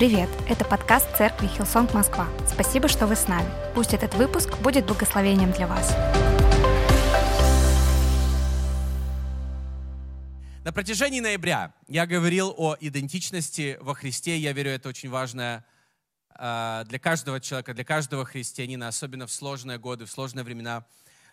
Привет! 0.00 0.30
Это 0.48 0.64
подкаст 0.64 1.14
церкви 1.14 1.46
Hillsong 1.46 1.92
Москва. 1.92 2.26
Спасибо, 2.50 2.88
что 2.88 3.06
вы 3.06 3.16
с 3.16 3.28
нами. 3.28 3.46
Пусть 3.74 3.92
этот 3.92 4.14
выпуск 4.14 4.56
будет 4.60 4.86
благословением 4.86 5.52
для 5.52 5.66
вас. 5.66 5.94
На 10.64 10.72
протяжении 10.72 11.20
ноября 11.20 11.74
я 11.86 12.06
говорил 12.06 12.54
о 12.56 12.78
идентичности 12.80 13.76
во 13.82 13.92
Христе. 13.92 14.38
Я 14.38 14.54
верю, 14.54 14.70
это 14.70 14.88
очень 14.88 15.10
важно 15.10 15.66
э, 16.34 16.84
для 16.86 16.98
каждого 16.98 17.38
человека, 17.38 17.74
для 17.74 17.84
каждого 17.84 18.24
христианина, 18.24 18.88
особенно 18.88 19.26
в 19.26 19.30
сложные 19.30 19.76
годы, 19.76 20.06
в 20.06 20.10
сложные 20.10 20.44
времена. 20.44 20.86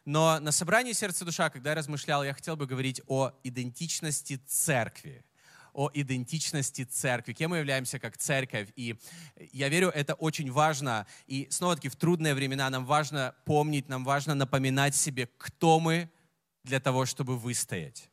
Но 0.03 0.41
на 0.41 0.51
собрании 0.51 0.91
«Сердце 0.91 1.20
и 1.20 1.23
душа», 1.23 1.49
когда 1.49 1.69
я 1.69 1.75
размышлял, 1.77 2.21
я 2.21 2.33
хотел 2.33 2.57
бы 2.57 2.67
говорить 2.67 3.01
о 3.07 3.31
идентичности 3.45 4.41
церкви 4.45 5.23
о 5.77 5.91
идентичности 5.93 6.85
церкви, 6.85 7.33
кем 7.33 7.51
мы 7.51 7.57
являемся 7.57 7.99
как 7.99 8.17
церковь. 8.17 8.69
И 8.75 8.95
я 9.53 9.69
верю, 9.69 9.89
это 9.89 10.15
очень 10.15 10.51
важно. 10.51 11.05
И 11.27 11.47
снова-таки 11.51 11.87
в 11.87 11.95
трудные 11.95 12.33
времена 12.33 12.67
нам 12.71 12.83
важно 12.83 13.35
помнить, 13.45 13.87
нам 13.87 14.03
важно 14.03 14.33
напоминать 14.33 14.95
себе, 14.95 15.29
кто 15.37 15.79
мы 15.79 16.09
для 16.63 16.79
того, 16.79 17.05
чтобы 17.05 17.37
выстоять. 17.37 18.09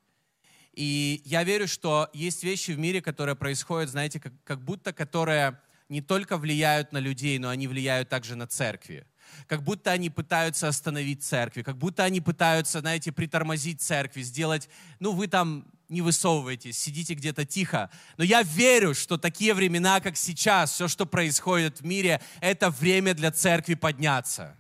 И 0.75 1.23
я 1.25 1.43
верю, 1.43 1.67
что 1.67 2.11
есть 2.13 2.45
вещи 2.45 2.73
в 2.73 2.79
мире, 2.79 3.01
которые 3.01 3.35
происходят, 3.35 3.89
знаете, 3.89 4.21
как, 4.21 4.35
как 4.45 4.63
будто 4.63 4.93
которые 4.93 5.59
не 5.89 6.03
только 6.03 6.37
влияют 6.37 6.93
на 6.93 6.99
людей, 6.99 7.39
но 7.39 7.49
они 7.49 7.67
влияют 7.67 8.11
также 8.11 8.37
на 8.37 8.47
церкви 8.47 9.07
как 9.47 9.63
будто 9.63 9.91
они 9.91 10.11
пытаются 10.11 10.69
остановить 10.69 11.23
церкви, 11.23 11.63
как 11.63 11.77
будто 11.77 12.05
они 12.05 12.21
пытаются, 12.21 12.81
знаете, 12.81 13.13
притормозить 13.13 13.81
церкви, 13.81 14.23
сделать, 14.23 14.69
ну 15.01 15.13
вы 15.13 15.29
там 15.29 15.67
не 15.95 16.03
высовывайтесь, 16.03 16.79
сидите 16.79 17.15
где-то 17.15 17.47
тихо. 17.47 17.91
Но 18.19 18.25
я 18.25 18.43
верю, 18.43 18.95
что 18.95 19.17
такие 19.17 19.55
времена, 19.55 20.01
как 20.01 20.17
сейчас, 20.17 20.73
все, 20.73 20.89
что 20.89 21.07
происходит 21.07 21.81
в 21.81 21.87
мире, 21.87 22.21
это 22.41 22.69
время 22.71 23.15
для 23.15 23.31
церкви 23.31 23.75
подняться. 23.75 24.57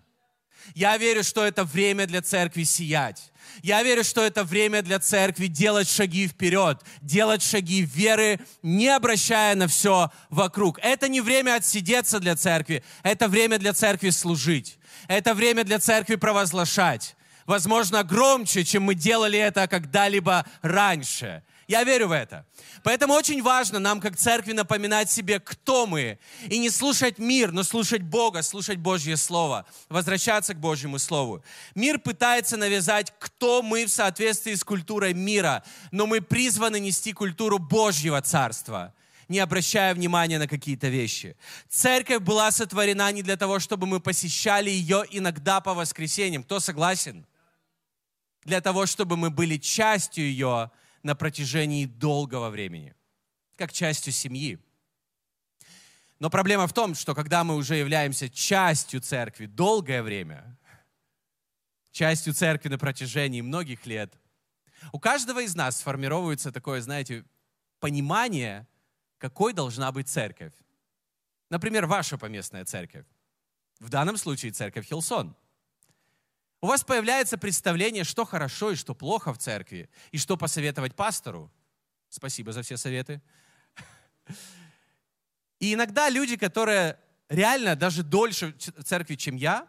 Я 0.74 0.96
верю, 0.96 1.22
что 1.22 1.44
это 1.44 1.64
время 1.64 2.06
для 2.06 2.22
церкви 2.22 2.62
сиять. 2.62 3.32
Я 3.62 3.82
верю, 3.82 4.02
что 4.02 4.22
это 4.22 4.44
время 4.44 4.80
для 4.80 4.98
церкви 4.98 5.46
делать 5.46 5.88
шаги 5.88 6.26
вперед, 6.26 6.80
делать 7.02 7.42
шаги 7.42 7.82
веры, 7.82 8.40
не 8.62 8.88
обращая 8.88 9.54
на 9.54 9.68
все 9.68 10.10
вокруг. 10.30 10.78
Это 10.82 11.08
не 11.08 11.20
время 11.20 11.56
отсидеться 11.56 12.18
для 12.18 12.36
церкви, 12.36 12.82
это 13.02 13.28
время 13.28 13.58
для 13.58 13.74
церкви 13.74 14.10
служить. 14.10 14.78
Это 15.08 15.34
время 15.34 15.64
для 15.64 15.78
церкви 15.78 16.14
провозглашать. 16.14 17.16
Возможно, 17.46 18.02
громче, 18.02 18.64
чем 18.64 18.84
мы 18.84 18.94
делали 18.94 19.38
это 19.38 19.66
когда-либо 19.68 20.46
раньше. 20.62 21.42
Я 21.66 21.82
верю 21.84 22.08
в 22.08 22.12
это. 22.12 22.44
Поэтому 22.82 23.14
очень 23.14 23.42
важно 23.42 23.78
нам, 23.78 24.00
как 24.00 24.16
церкви, 24.16 24.52
напоминать 24.52 25.10
себе, 25.10 25.40
кто 25.40 25.86
мы. 25.86 26.18
И 26.48 26.58
не 26.58 26.68
слушать 26.68 27.18
мир, 27.18 27.52
но 27.52 27.62
слушать 27.62 28.02
Бога, 28.02 28.42
слушать 28.42 28.78
Божье 28.78 29.16
Слово. 29.16 29.64
Возвращаться 29.88 30.54
к 30.54 30.60
Божьему 30.60 30.98
Слову. 30.98 31.42
Мир 31.74 31.98
пытается 31.98 32.56
навязать, 32.56 33.12
кто 33.18 33.62
мы 33.62 33.86
в 33.86 33.90
соответствии 33.90 34.54
с 34.54 34.64
культурой 34.64 35.14
мира. 35.14 35.64
Но 35.90 36.06
мы 36.06 36.20
призваны 36.20 36.80
нести 36.80 37.12
культуру 37.12 37.58
Божьего 37.58 38.20
Царства 38.20 38.92
не 39.26 39.38
обращая 39.38 39.94
внимания 39.94 40.38
на 40.38 40.46
какие-то 40.46 40.88
вещи. 40.88 41.34
Церковь 41.70 42.20
была 42.20 42.50
сотворена 42.50 43.10
не 43.10 43.22
для 43.22 43.38
того, 43.38 43.58
чтобы 43.58 43.86
мы 43.86 43.98
посещали 43.98 44.68
ее 44.68 45.04
иногда 45.10 45.62
по 45.62 45.72
воскресеньям. 45.72 46.42
Кто 46.42 46.60
согласен? 46.60 47.24
Для 48.44 48.60
того, 48.60 48.86
чтобы 48.86 49.16
мы 49.16 49.30
были 49.30 49.56
частью 49.56 50.24
ее 50.24 50.70
на 51.02 51.14
протяжении 51.14 51.86
долгого 51.86 52.50
времени, 52.50 52.94
как 53.56 53.72
частью 53.72 54.12
семьи. 54.12 54.58
Но 56.18 56.30
проблема 56.30 56.66
в 56.66 56.72
том, 56.72 56.94
что 56.94 57.14
когда 57.14 57.44
мы 57.44 57.56
уже 57.56 57.76
являемся 57.76 58.28
частью 58.28 59.00
церкви 59.00 59.46
долгое 59.46 60.02
время, 60.02 60.58
частью 61.90 62.34
церкви 62.34 62.68
на 62.68 62.78
протяжении 62.78 63.40
многих 63.40 63.86
лет, 63.86 64.14
у 64.92 64.98
каждого 64.98 65.42
из 65.42 65.54
нас 65.54 65.78
сформировывается 65.78 66.52
такое, 66.52 66.80
знаете, 66.80 67.24
понимание, 67.80 68.66
какой 69.18 69.52
должна 69.52 69.90
быть 69.92 70.08
церковь. 70.08 70.52
Например, 71.50 71.86
ваша 71.86 72.18
поместная 72.18 72.64
церковь. 72.64 73.06
В 73.80 73.88
данном 73.88 74.16
случае 74.16 74.52
церковь 74.52 74.86
Хилсон– 74.86 75.36
у 76.64 76.66
вас 76.66 76.82
появляется 76.82 77.36
представление, 77.36 78.04
что 78.04 78.24
хорошо 78.24 78.70
и 78.70 78.74
что 78.74 78.94
плохо 78.94 79.34
в 79.34 79.38
церкви, 79.38 79.90
и 80.12 80.16
что 80.16 80.38
посоветовать 80.38 80.94
пастору. 80.94 81.52
Спасибо 82.08 82.52
за 82.52 82.62
все 82.62 82.78
советы. 82.78 83.20
И 85.58 85.74
иногда 85.74 86.08
люди, 86.08 86.38
которые 86.38 86.98
реально 87.28 87.76
даже 87.76 88.02
дольше 88.02 88.54
в 88.78 88.82
церкви, 88.82 89.16
чем 89.16 89.36
я, 89.36 89.68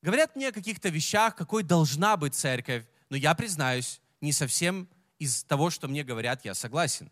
говорят 0.00 0.36
мне 0.36 0.50
о 0.50 0.52
каких-то 0.52 0.90
вещах, 0.90 1.34
какой 1.34 1.64
должна 1.64 2.16
быть 2.16 2.36
церковь, 2.36 2.84
но 3.08 3.16
я 3.16 3.34
признаюсь, 3.34 4.00
не 4.20 4.32
совсем 4.32 4.88
из 5.18 5.42
того, 5.42 5.70
что 5.70 5.88
мне 5.88 6.04
говорят, 6.04 6.44
я 6.44 6.54
согласен. 6.54 7.10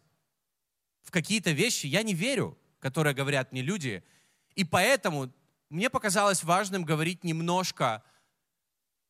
В 1.02 1.10
какие-то 1.10 1.50
вещи 1.50 1.88
я 1.88 2.04
не 2.04 2.14
верю, 2.14 2.56
которые 2.78 3.12
говорят 3.12 3.50
мне 3.50 3.62
люди, 3.62 4.04
и 4.54 4.62
поэтому 4.62 5.32
мне 5.68 5.90
показалось 5.90 6.44
важным 6.44 6.84
говорить 6.84 7.24
немножко 7.24 8.04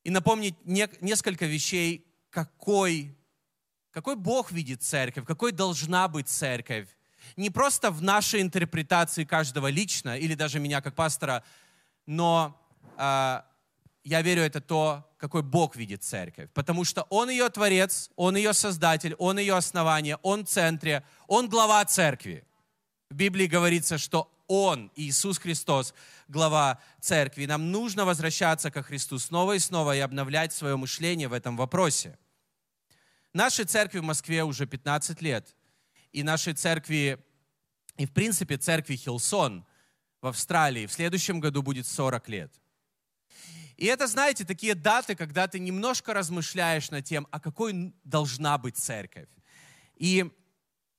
и 0.06 0.10
напомнить 0.10 0.54
не, 0.64 0.88
несколько 1.00 1.46
вещей, 1.46 2.06
какой, 2.30 3.12
какой 3.90 4.14
Бог 4.14 4.52
видит 4.52 4.84
церковь, 4.84 5.24
какой 5.26 5.50
должна 5.50 6.06
быть 6.06 6.28
церковь. 6.28 6.86
Не 7.36 7.50
просто 7.50 7.90
в 7.90 8.02
нашей 8.02 8.40
интерпретации 8.40 9.24
каждого 9.24 9.66
лично, 9.66 10.16
или 10.16 10.34
даже 10.34 10.60
меня 10.60 10.80
как 10.80 10.94
пастора, 10.94 11.42
но 12.06 12.56
э, 12.96 13.40
я 14.04 14.22
верю, 14.22 14.42
это 14.42 14.60
то, 14.60 15.12
какой 15.18 15.42
Бог 15.42 15.74
видит 15.74 16.04
церковь. 16.04 16.50
Потому 16.54 16.84
что 16.84 17.02
Он 17.10 17.28
ее 17.28 17.48
творец, 17.48 18.08
Он 18.14 18.36
ее 18.36 18.52
создатель, 18.52 19.16
Он 19.18 19.40
ее 19.40 19.56
основание, 19.56 20.20
Он 20.22 20.44
в 20.44 20.48
центре, 20.48 21.02
Он 21.26 21.48
глава 21.48 21.84
церкви. 21.84 22.45
В 23.10 23.14
Библии 23.14 23.46
говорится, 23.46 23.98
что 23.98 24.32
Он, 24.48 24.90
Иисус 24.96 25.38
Христос, 25.38 25.94
глава 26.26 26.80
церкви. 27.00 27.46
Нам 27.46 27.70
нужно 27.70 28.04
возвращаться 28.04 28.70
ко 28.70 28.82
Христу 28.82 29.20
снова 29.20 29.54
и 29.54 29.60
снова 29.60 29.94
и 29.94 30.00
обновлять 30.00 30.52
свое 30.52 30.76
мышление 30.76 31.28
в 31.28 31.32
этом 31.32 31.56
вопросе. 31.56 32.18
Нашей 33.32 33.64
церкви 33.64 34.00
в 34.00 34.04
Москве 34.04 34.42
уже 34.42 34.66
15 34.66 35.22
лет. 35.22 35.54
И 36.10 36.24
нашей 36.24 36.54
церкви, 36.54 37.24
и 37.96 38.06
в 38.06 38.12
принципе 38.12 38.56
церкви 38.56 38.96
Хилсон 38.96 39.64
в 40.20 40.26
Австралии 40.26 40.86
в 40.86 40.92
следующем 40.92 41.38
году 41.38 41.62
будет 41.62 41.86
40 41.86 42.28
лет. 42.28 42.52
И 43.76 43.86
это, 43.86 44.08
знаете, 44.08 44.44
такие 44.44 44.74
даты, 44.74 45.14
когда 45.14 45.46
ты 45.46 45.60
немножко 45.60 46.12
размышляешь 46.12 46.90
над 46.90 47.04
тем, 47.04 47.28
а 47.30 47.38
какой 47.38 47.94
должна 48.02 48.58
быть 48.58 48.76
церковь. 48.76 49.28
И 49.96 50.32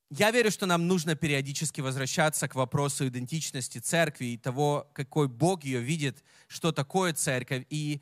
я 0.09 0.31
верю, 0.31 0.51
что 0.51 0.65
нам 0.65 0.87
нужно 0.87 1.15
периодически 1.15 1.81
возвращаться 1.81 2.47
к 2.47 2.55
вопросу 2.55 3.07
идентичности 3.07 3.79
церкви 3.79 4.27
и 4.27 4.37
того, 4.37 4.89
какой 4.93 5.27
Бог 5.27 5.63
ее 5.65 5.81
видит, 5.81 6.23
что 6.47 6.71
такое 6.71 7.13
церковь. 7.13 7.65
И 7.69 8.01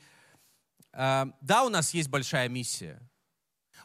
э, 0.94 1.26
да, 1.42 1.64
у 1.64 1.70
нас 1.70 1.94
есть 1.96 2.10
большая 2.10 2.48
миссия. 2.48 3.02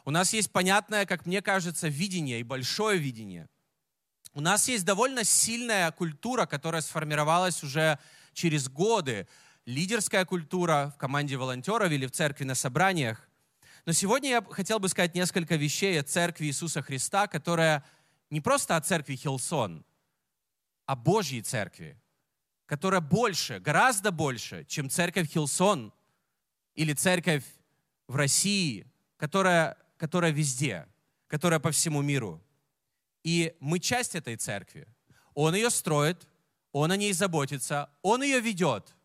У 0.05 0.11
нас 0.11 0.33
есть 0.33 0.51
понятное, 0.51 1.05
как 1.05 1.25
мне 1.25 1.41
кажется, 1.41 1.87
видение 1.87 2.39
и 2.39 2.43
большое 2.43 2.99
видение. 2.99 3.49
У 4.33 4.41
нас 4.41 4.67
есть 4.67 4.85
довольно 4.85 5.23
сильная 5.23 5.91
культура, 5.91 6.45
которая 6.45 6.81
сформировалась 6.81 7.63
уже 7.63 7.99
через 8.33 8.69
годы. 8.69 9.27
Лидерская 9.65 10.25
культура 10.25 10.93
в 10.95 10.99
команде 10.99 11.37
волонтеров 11.37 11.91
или 11.91 12.05
в 12.05 12.11
церкви 12.11 12.43
на 12.43 12.55
собраниях. 12.55 13.27
Но 13.85 13.93
сегодня 13.93 14.29
я 14.29 14.41
хотел 14.43 14.79
бы 14.79 14.89
сказать 14.89 15.15
несколько 15.15 15.55
вещей 15.55 15.99
о 15.99 16.03
церкви 16.03 16.45
Иисуса 16.45 16.81
Христа, 16.81 17.27
которая 17.27 17.83
не 18.31 18.39
просто 18.39 18.77
о 18.77 18.81
церкви 18.81 19.15
Хилсон, 19.15 19.85
а 20.85 20.95
Божьей 20.95 21.41
церкви, 21.41 21.99
которая 22.65 23.01
больше, 23.01 23.59
гораздо 23.59 24.11
больше, 24.11 24.65
чем 24.65 24.89
церковь 24.89 25.29
Хилсон 25.29 25.93
или 26.73 26.93
церковь 26.93 27.43
в 28.07 28.15
России, 28.15 28.87
которая, 29.17 29.77
которая 29.97 30.31
везде, 30.31 30.87
которая 31.27 31.59
по 31.59 31.71
всему 31.71 32.01
миру. 32.01 32.41
И 33.23 33.53
мы 33.59 33.79
часть 33.79 34.15
этой 34.15 34.37
церкви. 34.37 34.87
Он 35.33 35.53
ее 35.53 35.69
строит, 35.69 36.27
он 36.71 36.91
о 36.91 36.97
ней 36.97 37.11
заботится, 37.11 37.89
он 38.01 38.23
ее 38.23 38.39
ведет, 38.39 38.95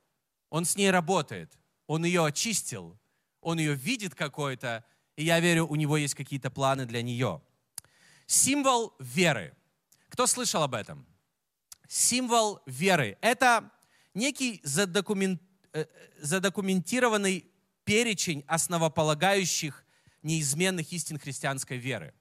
он 0.50 0.64
с 0.64 0.76
ней 0.76 0.90
работает, 0.90 1.58
он 1.88 2.05
ее 2.05 2.25
очистил, 2.25 2.96
он 3.40 3.58
ее 3.58 3.75
видит 3.75 4.14
какой-то, 4.14 4.84
и 5.17 5.25
я 5.25 5.40
верю, 5.40 5.67
у 5.67 5.75
него 5.75 5.96
есть 5.96 6.14
какие-то 6.14 6.49
планы 6.49 6.87
для 6.87 7.02
нее– 7.02 7.43
Символ 8.26 8.94
веры. 8.99 9.55
Кто 10.08 10.26
слышал 10.26 10.62
об 10.62 10.75
этом? 10.75 11.06
Символ 11.88 12.61
веры. 12.67 13.17
Это 13.20 13.70
некий 14.14 14.61
задокумент, 14.64 15.40
э, 15.73 15.87
задокументированный 16.20 17.46
перечень 17.84 18.44
основополагающих 18.49 19.84
неизменных 20.23 20.93
истин 20.93 21.19
христианской 21.19 21.76
веры. 21.76 22.12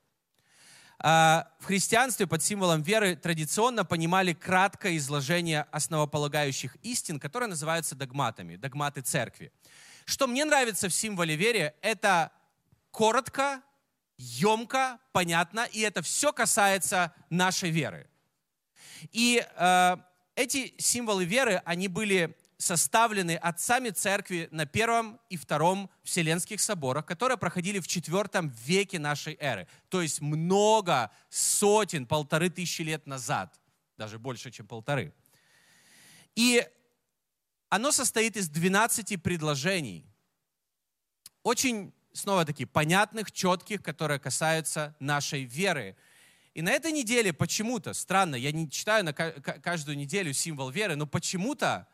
А, 1.00 1.52
в 1.60 1.66
христианстве 1.66 2.28
под 2.28 2.42
символом 2.44 2.82
веры 2.82 3.16
традиционно 3.16 3.84
понимали 3.84 4.34
краткое 4.34 4.96
изложение 4.98 5.64
основополагающих 5.72 6.78
истин, 6.84 7.20
которые 7.20 7.50
называются 7.50 7.96
догматами, 7.96 8.56
догматы 8.56 9.02
церкви. 9.02 9.52
Что 10.06 10.28
мне 10.28 10.46
нравится 10.46 10.88
в 10.88 10.94
символе 10.94 11.36
веры, 11.36 11.74
это 11.82 12.32
коротко, 12.92 13.62
емко, 14.18 15.00
понятно, 15.12 15.68
и 15.72 15.82
это 15.82 16.02
все 16.02 16.32
касается 16.32 17.14
нашей 17.30 17.70
веры. 17.70 18.08
И 19.12 19.46
э, 19.46 19.98
эти 20.36 20.74
символы 20.78 21.26
веры, 21.26 21.62
они 21.66 21.88
были 21.88 22.36
составлены 22.58 23.36
отцами 23.36 23.90
церкви 23.90 24.48
на 24.52 24.66
первом 24.66 25.20
и 25.30 25.38
втором 25.38 25.90
Вселенских 26.04 26.62
соборах, 26.62 27.06
которые 27.06 27.38
проходили 27.38 27.80
в 27.80 27.88
четвертом 27.88 28.50
веке 28.50 28.98
нашей 28.98 29.38
эры. 29.40 29.68
То 29.90 30.02
есть 30.02 30.22
много 30.22 31.12
сотен, 31.30 32.06
полторы 32.06 32.50
тысячи 32.50 32.82
лет 32.82 33.06
назад. 33.08 33.60
Даже 33.98 34.20
больше, 34.20 34.52
чем 34.52 34.68
полторы. 34.68 35.14
И 36.36 36.66
оно 37.70 37.92
состоит 37.92 38.38
из 38.38 38.50
12 38.50 39.22
предложений. 39.22 40.06
Очень, 41.44 41.94
снова-таки, 42.16 42.66
понятных, 42.66 43.32
четких, 43.32 43.84
которые 43.84 44.20
касаются 44.20 44.96
нашей 45.00 45.44
веры. 45.44 45.96
И 46.54 46.62
на 46.62 46.72
этой 46.72 46.92
неделе 46.92 47.34
почему-то, 47.34 47.94
странно, 47.94 48.36
я 48.36 48.52
не 48.52 48.70
читаю 48.70 49.04
на 49.04 49.14
каждую 49.14 49.98
неделю 49.98 50.34
символ 50.34 50.70
веры, 50.70 50.96
но 50.96 51.06
почему-то 51.06 51.88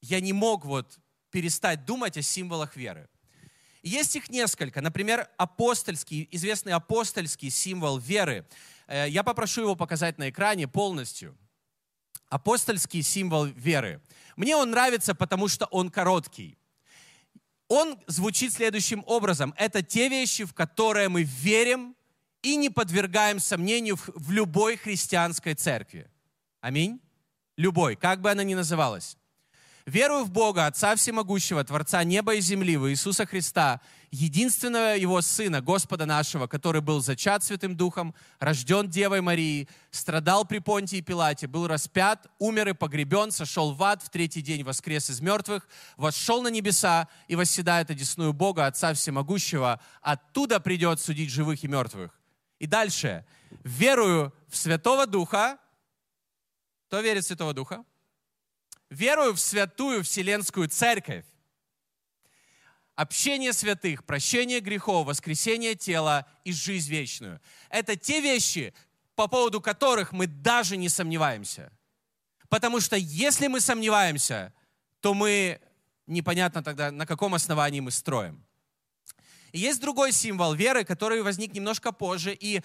я 0.00 0.20
не 0.20 0.32
мог 0.32 0.64
вот 0.64 0.98
перестать 1.30 1.84
думать 1.84 2.16
о 2.16 2.22
символах 2.22 2.76
веры. 2.76 3.08
Есть 3.82 4.16
их 4.16 4.30
несколько. 4.30 4.80
Например, 4.80 5.28
апостольский, 5.36 6.28
известный 6.30 6.72
апостольский 6.72 7.50
символ 7.50 7.98
веры. 7.98 8.46
Э, 8.86 9.06
я 9.08 9.22
попрошу 9.22 9.62
его 9.62 9.76
показать 9.76 10.18
на 10.18 10.30
экране 10.30 10.66
полностью. 10.66 11.36
Апостольский 12.28 13.02
символ 13.02 13.44
веры. 13.46 14.00
Мне 14.36 14.56
он 14.56 14.70
нравится, 14.70 15.14
потому 15.14 15.48
что 15.48 15.66
он 15.66 15.90
короткий. 15.90 16.56
Он 17.68 17.98
звучит 18.06 18.52
следующим 18.52 19.02
образом. 19.06 19.54
Это 19.56 19.82
те 19.82 20.08
вещи, 20.08 20.44
в 20.44 20.54
которые 20.54 21.08
мы 21.08 21.22
верим 21.22 21.96
и 22.42 22.56
не 22.56 22.70
подвергаем 22.70 23.40
сомнению 23.40 23.98
в 24.06 24.30
любой 24.30 24.76
христианской 24.76 25.54
церкви. 25.54 26.08
Аминь. 26.60 27.00
Любой, 27.56 27.96
как 27.96 28.20
бы 28.20 28.30
она 28.30 28.44
ни 28.44 28.54
называлась. 28.54 29.16
Верую 29.86 30.24
в 30.24 30.30
Бога, 30.30 30.66
Отца 30.66 30.94
Всемогущего, 30.96 31.64
Творца 31.64 32.02
неба 32.04 32.34
и 32.34 32.40
земли, 32.40 32.76
в 32.76 32.90
Иисуса 32.90 33.24
Христа, 33.24 33.80
единственного 34.10 34.96
Его 34.96 35.20
Сына, 35.20 35.60
Господа 35.60 36.06
нашего, 36.06 36.46
который 36.46 36.80
был 36.80 37.00
зачат 37.00 37.44
Святым 37.44 37.76
Духом, 37.76 38.14
рожден 38.38 38.88
Девой 38.88 39.20
Марией, 39.20 39.68
страдал 39.90 40.44
при 40.44 40.58
Понтии 40.58 41.00
Пилате, 41.00 41.46
был 41.46 41.66
распят, 41.66 42.26
умер 42.38 42.68
и 42.68 42.72
погребен, 42.72 43.30
сошел 43.30 43.72
в 43.72 43.82
ад, 43.82 44.02
в 44.02 44.10
третий 44.10 44.42
день 44.42 44.62
воскрес 44.62 45.10
из 45.10 45.20
мертвых, 45.20 45.68
вошел 45.96 46.42
на 46.42 46.48
небеса 46.48 47.08
и 47.28 47.36
восседает 47.36 47.90
одесную 47.90 48.32
Бога, 48.32 48.66
Отца 48.66 48.94
Всемогущего, 48.94 49.80
оттуда 50.02 50.60
придет 50.60 51.00
судить 51.00 51.30
живых 51.30 51.64
и 51.64 51.68
мертвых. 51.68 52.18
И 52.58 52.66
дальше. 52.66 53.24
Верую 53.64 54.32
в 54.48 54.56
Святого 54.56 55.06
Духа. 55.06 55.58
Кто 56.86 57.00
верит 57.00 57.24
в 57.24 57.26
Святого 57.26 57.52
Духа? 57.52 57.84
верую 58.90 59.34
в 59.34 59.40
святую 59.40 60.02
Вселенскую 60.04 60.68
Церковь. 60.68 61.24
Общение 62.96 63.52
святых, 63.52 64.04
прощение 64.04 64.60
грехов, 64.60 65.06
воскресение 65.06 65.74
тела 65.74 66.26
и 66.44 66.52
жизнь 66.52 66.90
вечную. 66.90 67.40
Это 67.68 67.94
те 67.94 68.20
вещи, 68.20 68.72
по 69.14 69.28
поводу 69.28 69.60
которых 69.60 70.12
мы 70.12 70.26
даже 70.26 70.78
не 70.78 70.88
сомневаемся. 70.88 71.70
Потому 72.48 72.80
что 72.80 72.96
если 72.96 73.48
мы 73.48 73.60
сомневаемся, 73.60 74.54
то 75.00 75.12
мы 75.12 75.60
непонятно 76.06 76.62
тогда, 76.62 76.90
на 76.90 77.06
каком 77.06 77.34
основании 77.34 77.80
мы 77.80 77.90
строим. 77.90 78.42
И 79.52 79.58
есть 79.58 79.80
другой 79.80 80.12
символ 80.12 80.54
веры, 80.54 80.84
который 80.84 81.22
возник 81.22 81.52
немножко 81.52 81.92
позже, 81.92 82.34
и 82.34 82.62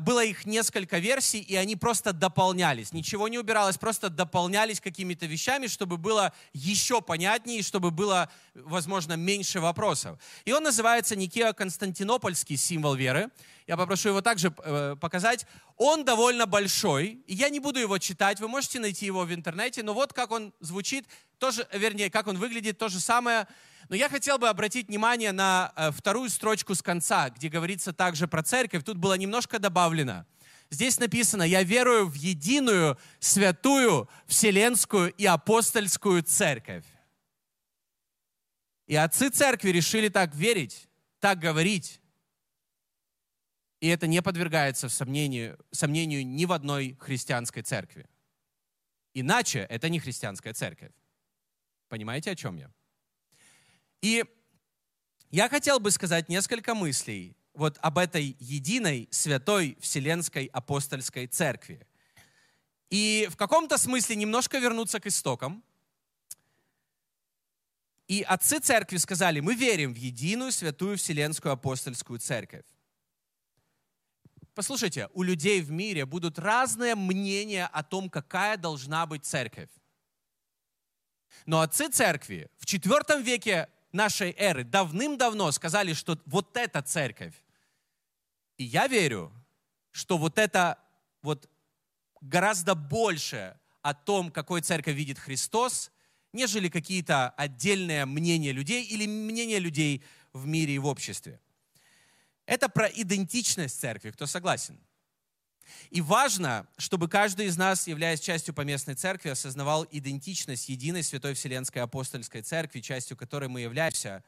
было 0.00 0.24
их 0.24 0.44
несколько 0.44 0.98
версий, 0.98 1.40
и 1.40 1.54
они 1.54 1.76
просто 1.76 2.12
дополнялись. 2.12 2.92
Ничего 2.92 3.28
не 3.28 3.38
убиралось, 3.38 3.78
просто 3.78 4.10
дополнялись 4.10 4.80
какими-то 4.80 5.26
вещами, 5.26 5.68
чтобы 5.68 5.96
было 5.96 6.32
еще 6.52 7.00
понятнее, 7.00 7.62
чтобы 7.62 7.90
было, 7.90 8.30
возможно, 8.54 9.14
меньше 9.14 9.60
вопросов. 9.60 10.18
И 10.44 10.52
он 10.52 10.64
называется 10.64 11.14
Никео-Константинопольский 11.14 12.56
символ 12.56 12.94
веры. 12.94 13.30
Я 13.66 13.76
попрошу 13.76 14.08
его 14.08 14.20
также 14.20 14.52
э, 14.64 14.96
показать. 15.00 15.46
Он 15.76 16.04
довольно 16.04 16.46
большой, 16.46 17.22
я 17.28 17.48
не 17.48 17.60
буду 17.60 17.78
его 17.78 17.98
читать, 17.98 18.40
вы 18.40 18.48
можете 18.48 18.80
найти 18.80 19.06
его 19.06 19.24
в 19.24 19.32
интернете, 19.32 19.82
но 19.82 19.94
вот 19.94 20.12
как 20.12 20.32
он 20.32 20.52
звучит, 20.58 21.06
тоже, 21.38 21.68
вернее, 21.72 22.10
как 22.10 22.26
он 22.26 22.38
выглядит, 22.38 22.78
то 22.78 22.88
же 22.88 22.98
самое– 22.98 23.46
но 23.88 23.96
я 23.96 24.08
хотел 24.08 24.38
бы 24.38 24.48
обратить 24.48 24.88
внимание 24.88 25.32
на 25.32 25.72
э, 25.74 25.90
вторую 25.90 26.28
строчку 26.28 26.74
с 26.74 26.82
конца, 26.82 27.30
где 27.30 27.48
говорится 27.48 27.92
также 27.92 28.28
про 28.28 28.42
церковь. 28.42 28.84
Тут 28.84 28.98
было 28.98 29.14
немножко 29.14 29.58
добавлено. 29.58 30.26
Здесь 30.70 30.98
написано, 30.98 31.42
я 31.42 31.62
верую 31.62 32.06
в 32.06 32.14
единую, 32.14 32.98
святую, 33.18 34.08
вселенскую 34.26 35.10
и 35.14 35.24
апостольскую 35.24 36.22
церковь. 36.22 36.84
И 38.86 38.94
отцы 38.94 39.30
церкви 39.30 39.70
решили 39.70 40.08
так 40.10 40.34
верить, 40.34 40.88
так 41.20 41.38
говорить. 41.38 42.00
И 43.80 43.88
это 43.88 44.06
не 44.06 44.20
подвергается 44.20 44.90
сомнению, 44.90 45.58
сомнению 45.70 46.26
ни 46.26 46.44
в 46.44 46.52
одной 46.52 46.98
христианской 47.00 47.62
церкви. 47.62 48.06
Иначе 49.14 49.60
это 49.60 49.88
не 49.88 50.00
христианская 50.00 50.52
церковь. 50.52 50.92
Понимаете, 51.88 52.30
о 52.30 52.36
чем 52.36 52.56
я? 52.56 52.70
И 54.00 54.24
я 55.30 55.48
хотел 55.48 55.80
бы 55.80 55.90
сказать 55.90 56.28
несколько 56.28 56.74
мыслей 56.74 57.36
вот 57.54 57.76
об 57.80 57.98
этой 57.98 58.36
единой 58.38 59.08
святой 59.10 59.76
вселенской 59.80 60.46
апостольской 60.46 61.26
церкви. 61.26 61.86
И 62.90 63.28
в 63.30 63.36
каком-то 63.36 63.76
смысле 63.78 64.16
немножко 64.16 64.58
вернуться 64.58 65.00
к 65.00 65.06
истокам. 65.06 65.62
И 68.06 68.22
отцы 68.22 68.60
церкви 68.60 68.96
сказали, 68.96 69.40
мы 69.40 69.54
верим 69.54 69.92
в 69.92 69.96
единую 69.96 70.52
святую 70.52 70.96
вселенскую 70.96 71.52
апостольскую 71.52 72.20
церковь. 72.20 72.64
Послушайте, 74.54 75.08
у 75.12 75.22
людей 75.22 75.60
в 75.60 75.70
мире 75.70 76.06
будут 76.06 76.38
разные 76.38 76.94
мнения 76.94 77.66
о 77.66 77.82
том, 77.82 78.08
какая 78.08 78.56
должна 78.56 79.04
быть 79.06 79.26
церковь. 79.26 79.68
Но 81.44 81.60
отцы 81.60 81.88
церкви 81.90 82.50
в 82.56 82.64
IV 82.64 83.22
веке 83.22 83.68
нашей 83.92 84.34
эры 84.36 84.64
давным-давно 84.64 85.50
сказали, 85.52 85.92
что 85.92 86.18
вот 86.26 86.56
эта 86.56 86.82
церковь. 86.82 87.34
И 88.56 88.64
я 88.64 88.86
верю, 88.86 89.32
что 89.90 90.18
вот 90.18 90.38
это 90.38 90.78
вот 91.22 91.48
гораздо 92.20 92.74
больше 92.74 93.58
о 93.82 93.94
том, 93.94 94.30
какой 94.30 94.60
церковь 94.60 94.96
видит 94.96 95.18
Христос, 95.18 95.90
нежели 96.32 96.68
какие-то 96.68 97.30
отдельные 97.30 98.04
мнения 98.04 98.52
людей 98.52 98.84
или 98.84 99.06
мнения 99.06 99.58
людей 99.58 100.04
в 100.32 100.46
мире 100.46 100.74
и 100.74 100.78
в 100.78 100.86
обществе. 100.86 101.40
Это 102.46 102.68
про 102.68 102.86
идентичность 102.86 103.78
церкви, 103.78 104.10
кто 104.10 104.26
согласен? 104.26 104.78
И 105.90 106.00
важно, 106.00 106.66
чтобы 106.76 107.08
каждый 107.08 107.46
из 107.46 107.56
нас, 107.56 107.86
являясь 107.86 108.20
частью 108.20 108.54
поместной 108.54 108.94
церкви, 108.94 109.30
осознавал 109.30 109.86
идентичность 109.90 110.68
единой 110.68 111.02
Святой 111.02 111.34
Вселенской 111.34 111.82
Апостольской 111.82 112.42
Церкви, 112.42 112.80
частью 112.80 113.16
которой 113.16 113.48
мы 113.48 113.60
являемся. 113.60 114.24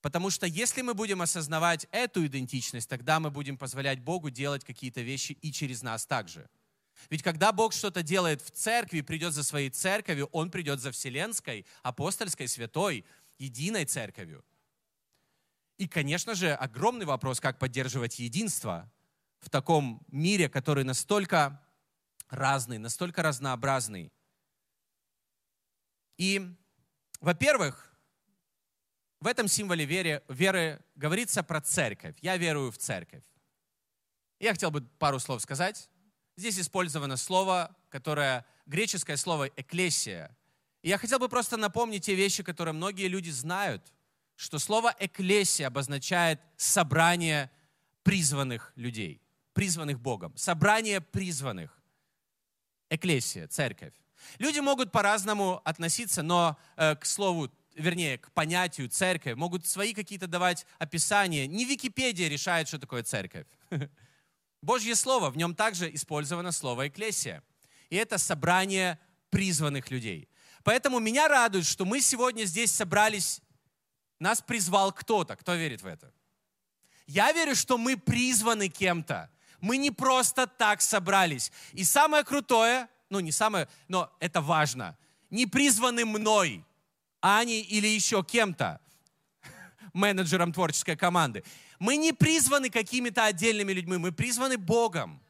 Потому 0.00 0.30
что 0.30 0.46
если 0.46 0.82
мы 0.82 0.94
будем 0.94 1.22
осознавать 1.22 1.86
эту 1.90 2.24
идентичность, 2.26 2.88
тогда 2.88 3.18
мы 3.20 3.30
будем 3.30 3.56
позволять 3.56 4.00
Богу 4.00 4.30
делать 4.30 4.64
какие-то 4.64 5.00
вещи 5.00 5.32
и 5.32 5.52
через 5.52 5.82
нас 5.82 6.06
также. 6.06 6.48
Ведь 7.10 7.22
когда 7.22 7.52
Бог 7.52 7.72
что-то 7.72 8.02
делает 8.02 8.42
в 8.42 8.50
церкви, 8.50 9.00
придет 9.00 9.32
за 9.32 9.42
своей 9.42 9.70
церковью, 9.70 10.28
Он 10.32 10.50
придет 10.50 10.80
за 10.80 10.92
Вселенской, 10.92 11.66
Апостольской, 11.82 12.48
Святой, 12.48 13.04
единой 13.38 13.84
церковью. 13.84 14.44
И, 15.78 15.86
конечно 15.86 16.34
же, 16.34 16.52
огромный 16.52 17.06
вопрос, 17.06 17.40
как 17.40 17.58
поддерживать 17.58 18.18
единство 18.18 18.90
в 19.40 19.50
таком 19.50 20.04
мире, 20.08 20.48
который 20.48 20.84
настолько 20.84 21.62
разный, 22.28 22.78
настолько 22.78 23.22
разнообразный. 23.22 24.12
И, 26.16 26.54
во-первых, 27.20 27.96
в 29.20 29.26
этом 29.26 29.48
символе 29.48 29.84
веры, 29.84 30.22
веры 30.28 30.80
говорится 30.94 31.42
про 31.42 31.60
церковь. 31.60 32.16
Я 32.20 32.36
верую 32.36 32.70
в 32.70 32.78
церковь. 32.78 33.24
Я 34.38 34.52
хотел 34.52 34.70
бы 34.70 34.82
пару 34.98 35.18
слов 35.18 35.42
сказать. 35.42 35.90
Здесь 36.36 36.58
использовано 36.58 37.16
слово, 37.16 37.76
которое, 37.88 38.44
греческое 38.66 39.16
слово 39.16 39.48
«эклесия». 39.48 40.36
И 40.82 40.88
я 40.88 40.98
хотел 40.98 41.18
бы 41.18 41.28
просто 41.28 41.56
напомнить 41.56 42.04
те 42.04 42.14
вещи, 42.14 42.44
которые 42.44 42.74
многие 42.74 43.08
люди 43.08 43.30
знают, 43.30 43.92
что 44.36 44.60
слово 44.60 44.94
«эклесия» 45.00 45.66
обозначает 45.66 46.40
собрание 46.56 47.50
призванных 48.04 48.72
людей 48.76 49.20
призванных 49.58 49.98
Богом. 49.98 50.36
Собрание 50.36 51.00
призванных. 51.00 51.76
Экклесия, 52.90 53.48
церковь. 53.48 53.92
Люди 54.38 54.60
могут 54.60 54.92
по-разному 54.92 55.60
относиться, 55.64 56.22
но 56.22 56.56
э, 56.76 56.94
к 56.94 57.04
слову, 57.04 57.50
вернее, 57.74 58.18
к 58.18 58.30
понятию 58.30 58.88
церковь, 58.88 59.34
могут 59.34 59.66
свои 59.66 59.94
какие-то 59.94 60.28
давать 60.28 60.64
описания. 60.78 61.48
Не 61.48 61.64
Википедия 61.64 62.28
решает, 62.28 62.68
что 62.68 62.78
такое 62.78 63.02
церковь. 63.02 63.48
Божье 64.62 64.94
Слово, 64.94 65.28
в 65.28 65.36
нем 65.36 65.56
также 65.56 65.92
использовано 65.92 66.52
слово 66.52 66.86
«экклесия». 66.86 67.42
И 67.90 67.96
это 67.96 68.16
собрание 68.16 68.96
призванных 69.28 69.90
людей. 69.90 70.28
Поэтому 70.62 71.00
меня 71.00 71.26
радует, 71.26 71.66
что 71.66 71.84
мы 71.84 72.00
сегодня 72.00 72.44
здесь 72.44 72.70
собрались, 72.70 73.40
нас 74.20 74.40
призвал 74.40 74.92
кто-то. 74.92 75.34
Кто 75.34 75.56
верит 75.56 75.82
в 75.82 75.86
это? 75.86 76.14
Я 77.08 77.32
верю, 77.32 77.56
что 77.56 77.76
мы 77.76 77.96
призваны 77.96 78.68
кем-то. 78.68 79.32
Мы 79.60 79.76
не 79.76 79.90
просто 79.90 80.46
так 80.46 80.80
собрались. 80.80 81.52
И 81.72 81.84
самое 81.84 82.24
крутое, 82.24 82.88
ну 83.10 83.20
не 83.20 83.32
самое, 83.32 83.68
но 83.88 84.10
это 84.20 84.40
важно, 84.40 84.96
не 85.30 85.46
призваны 85.46 86.04
мной, 86.04 86.64
Аней 87.20 87.62
или 87.62 87.86
еще 87.86 88.22
кем-то, 88.22 88.80
менеджером 89.92 90.52
творческой 90.52 90.96
команды. 90.96 91.44
Мы 91.78 91.96
не 91.96 92.12
призваны 92.12 92.70
какими-то 92.70 93.24
отдельными 93.24 93.72
людьми, 93.72 93.96
мы 93.96 94.12
призваны 94.12 94.56
Богом. 94.56 95.20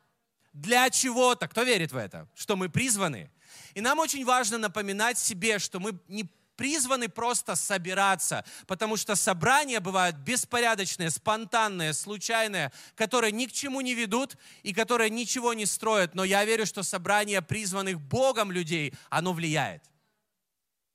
Для 0.53 0.91
чего-то. 0.91 1.47
Кто 1.47 1.63
верит 1.63 1.93
в 1.93 1.97
это? 1.97 2.27
Что 2.35 2.57
мы 2.57 2.69
призваны. 2.69 3.31
И 3.75 3.81
нам 3.81 3.99
очень 3.99 4.25
важно 4.25 4.59
напоминать 4.59 5.19
себе, 5.19 5.59
что 5.59 5.79
мы 5.79 5.99
не 6.09 6.29
призваны 6.59 7.09
просто 7.09 7.55
собираться, 7.55 8.45
потому 8.67 8.97
что 8.97 9.15
собрания 9.15 9.79
бывают 9.79 10.17
беспорядочные, 10.17 11.09
спонтанные, 11.11 11.95
случайные, 11.95 12.73
которые 12.97 13.31
ни 13.31 13.47
к 13.47 13.53
чему 13.53 13.81
не 13.81 13.95
ведут 13.95 14.37
и 14.65 14.75
которые 14.75 15.09
ничего 15.09 15.55
не 15.55 15.67
строят. 15.67 16.17
Но 16.17 16.25
я 16.25 16.45
верю, 16.45 16.67
что 16.67 16.83
собрание 16.83 17.41
призванных 17.43 18.01
Богом 18.01 18.51
людей, 18.51 18.93
оно 19.09 19.33
влияет. 19.33 19.85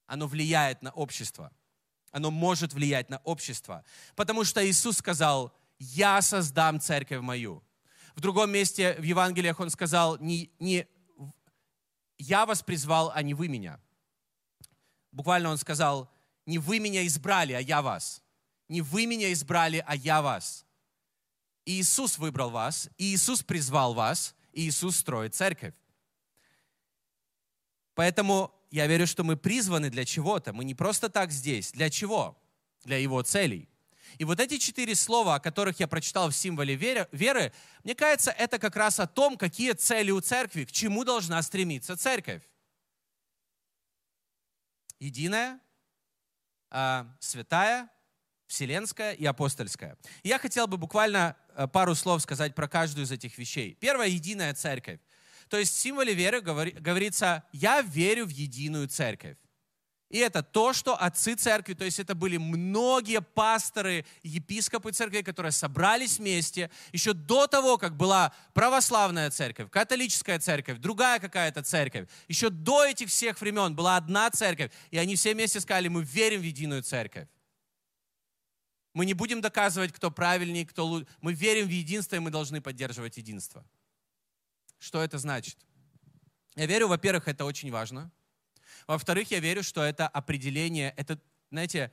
Оно 0.06 0.28
влияет 0.28 0.82
на 0.82 0.92
общество. 0.92 1.50
Оно 2.12 2.30
может 2.30 2.74
влиять 2.74 3.10
на 3.10 3.20
общество. 3.24 3.86
Потому 4.16 4.44
что 4.44 4.70
Иисус 4.70 4.98
сказал, 4.98 5.56
я 5.80 6.22
создам 6.22 6.82
церковь 6.82 7.22
мою. 7.22 7.64
В 8.16 8.20
другом 8.20 8.52
месте 8.52 8.96
в 9.00 9.04
Евангелиях 9.04 9.62
он 9.62 9.70
сказал, 9.70 10.18
не, 10.18 10.52
не 10.60 10.86
я 12.18 12.46
вас 12.46 12.62
призвал, 12.62 13.14
а 13.16 13.22
не 13.22 13.34
вы 13.34 13.48
меня. 13.48 13.80
Буквально 15.14 15.50
он 15.50 15.58
сказал, 15.58 16.12
не 16.46 16.58
вы 16.58 16.80
меня 16.80 17.06
избрали, 17.06 17.54
а 17.54 17.60
я 17.60 17.82
вас. 17.82 18.22
Не 18.68 18.82
вы 18.82 19.06
меня 19.06 19.32
избрали, 19.32 19.84
а 19.86 19.96
я 19.96 20.22
вас. 20.22 20.66
И 21.66 21.80
Иисус 21.80 22.18
выбрал 22.18 22.50
вас, 22.50 22.90
и 22.98 23.14
Иисус 23.14 23.44
призвал 23.44 23.94
вас, 23.94 24.36
и 24.52 24.68
Иисус 24.68 24.98
строит 24.98 25.36
церковь. 25.36 25.76
Поэтому 27.94 28.54
я 28.72 28.88
верю, 28.88 29.06
что 29.06 29.24
мы 29.24 29.38
призваны 29.38 29.92
для 29.92 30.04
чего-то. 30.04 30.52
Мы 30.52 30.66
не 30.66 30.74
просто 30.74 31.10
так 31.10 31.32
здесь. 31.32 31.72
Для 31.72 31.92
чего? 31.92 32.42
Для 32.84 32.98
Его 32.98 33.22
целей. 33.22 33.70
И 34.18 34.26
вот 34.26 34.40
эти 34.40 34.58
четыре 34.58 34.96
слова, 34.96 35.36
о 35.36 35.40
которых 35.40 35.80
я 35.80 35.88
прочитал 35.88 36.32
в 36.32 36.36
символе 36.36 36.76
веры, 36.76 37.54
мне 37.84 37.94
кажется, 37.94 38.32
это 38.32 38.58
как 38.58 38.76
раз 38.76 39.00
о 39.00 39.06
том, 39.06 39.38
какие 39.38 39.74
цели 39.74 40.10
у 40.10 40.22
церкви, 40.22 40.66
к 40.66 40.72
чему 40.72 41.04
должна 41.04 41.42
стремиться 41.44 41.96
церковь 41.96 42.42
единая, 45.04 45.60
а, 46.70 47.08
святая, 47.20 47.90
вселенская 48.48 49.14
и 49.14 49.26
апостольская. 49.26 49.98
я 50.24 50.40
хотел 50.40 50.68
бы 50.68 50.78
буквально 50.78 51.36
э, 51.56 51.68
пару 51.68 51.96
слов 51.96 52.22
сказать 52.22 52.54
про 52.54 52.68
каждую 52.68 53.06
из 53.06 53.12
этих 53.12 53.38
вещей. 53.38 53.76
Первое– 53.80 54.08
единая 54.20 54.54
церковь. 54.54 55.00
То 55.50 55.58
есть 55.58 55.74
в 55.74 55.80
символе 55.80 56.14
веры 56.14 56.42
говорится 56.42 57.44
«я 57.52 57.82
верю 57.82 58.26
в 58.26 58.30
единую 58.30 58.88
церковь». 58.88 59.38
И 60.14 60.20
это 60.20 60.44
то, 60.44 60.74
что 60.74 60.96
отцы 60.96 61.34
церкви, 61.34 61.74
то 61.74 61.84
есть 61.84 61.98
это 61.98 62.14
были 62.14 62.38
многие 62.38 63.20
пасторы, 63.20 64.06
епископы 64.22 64.92
церкви, 64.92 65.24
которые 65.24 65.52
собрались 65.52 66.20
вместе 66.20 66.70
еще 66.92 67.14
до 67.14 67.48
того, 67.48 67.80
как 67.80 67.98
была 67.98 68.32
православная 68.54 69.32
церковь, 69.32 69.72
католическая 69.72 70.38
церковь, 70.38 70.78
другая 70.78 71.20
какая-то 71.20 71.64
церковь. 71.64 72.08
Еще 72.28 72.52
до 72.52 72.86
этих 72.86 73.10
всех 73.10 73.42
времен 73.42 73.76
была 73.76 73.98
одна 73.98 74.30
церковь, 74.30 74.72
и 74.92 75.00
они 75.00 75.16
все 75.16 75.34
вместе 75.34 75.60
сказали, 75.60 75.88
мы 75.88 76.04
верим 76.04 76.42
в 76.42 76.44
единую 76.44 76.84
церковь. 76.84 77.28
Мы 78.94 79.08
не 79.08 79.16
будем 79.16 79.42
доказывать, 79.42 79.92
кто 79.92 80.12
правильнее, 80.12 80.68
кто 80.68 80.86
лучше. 80.86 81.08
Мы 81.22 81.34
верим 81.34 81.66
в 81.66 81.72
единство, 81.72 82.18
и 82.18 82.20
мы 82.20 82.30
должны 82.30 82.62
поддерживать 82.62 83.18
единство. 83.18 83.66
Что 84.78 85.02
это 85.02 85.18
значит? 85.18 85.58
Я 86.54 86.68
верю, 86.68 86.88
во-первых, 86.88 87.28
это 87.28 87.46
очень 87.46 87.72
важно– 87.72 88.12
во-вторых, 88.88 89.32
я 89.32 89.40
верю, 89.40 89.64
что 89.64 89.84
это 89.84 90.08
определение, 90.08 90.94
это, 90.98 91.20
знаете, 91.52 91.92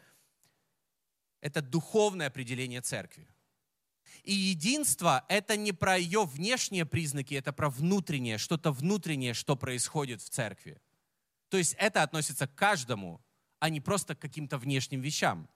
это 1.41 1.63
духовное 1.63 2.27
определение 2.27 2.81
церкви. 2.81 3.29
И 4.25 4.35
единство— 4.35 5.25
это 5.29 5.57
не 5.57 5.73
про 5.73 5.97
ее 5.97 6.25
внешние 6.25 6.85
признаки, 6.85 7.35
это 7.35 7.53
про 7.53 7.71
внутреннее, 7.71 8.39
что-то 8.39 8.73
внутреннее, 8.73 9.35
что 9.35 9.57
происходит 9.57 10.21
в 10.21 10.29
церкви. 10.29 10.81
То 11.49 11.57
есть 11.57 11.75
это 11.79 12.03
относится 12.03 12.47
к 12.47 12.55
каждому, 12.55 13.21
а 13.59 13.71
не 13.71 13.81
просто 13.81 14.15
к 14.15 14.19
каким-то 14.19 14.59
внешним 14.59 15.01
вещам. 15.01 15.49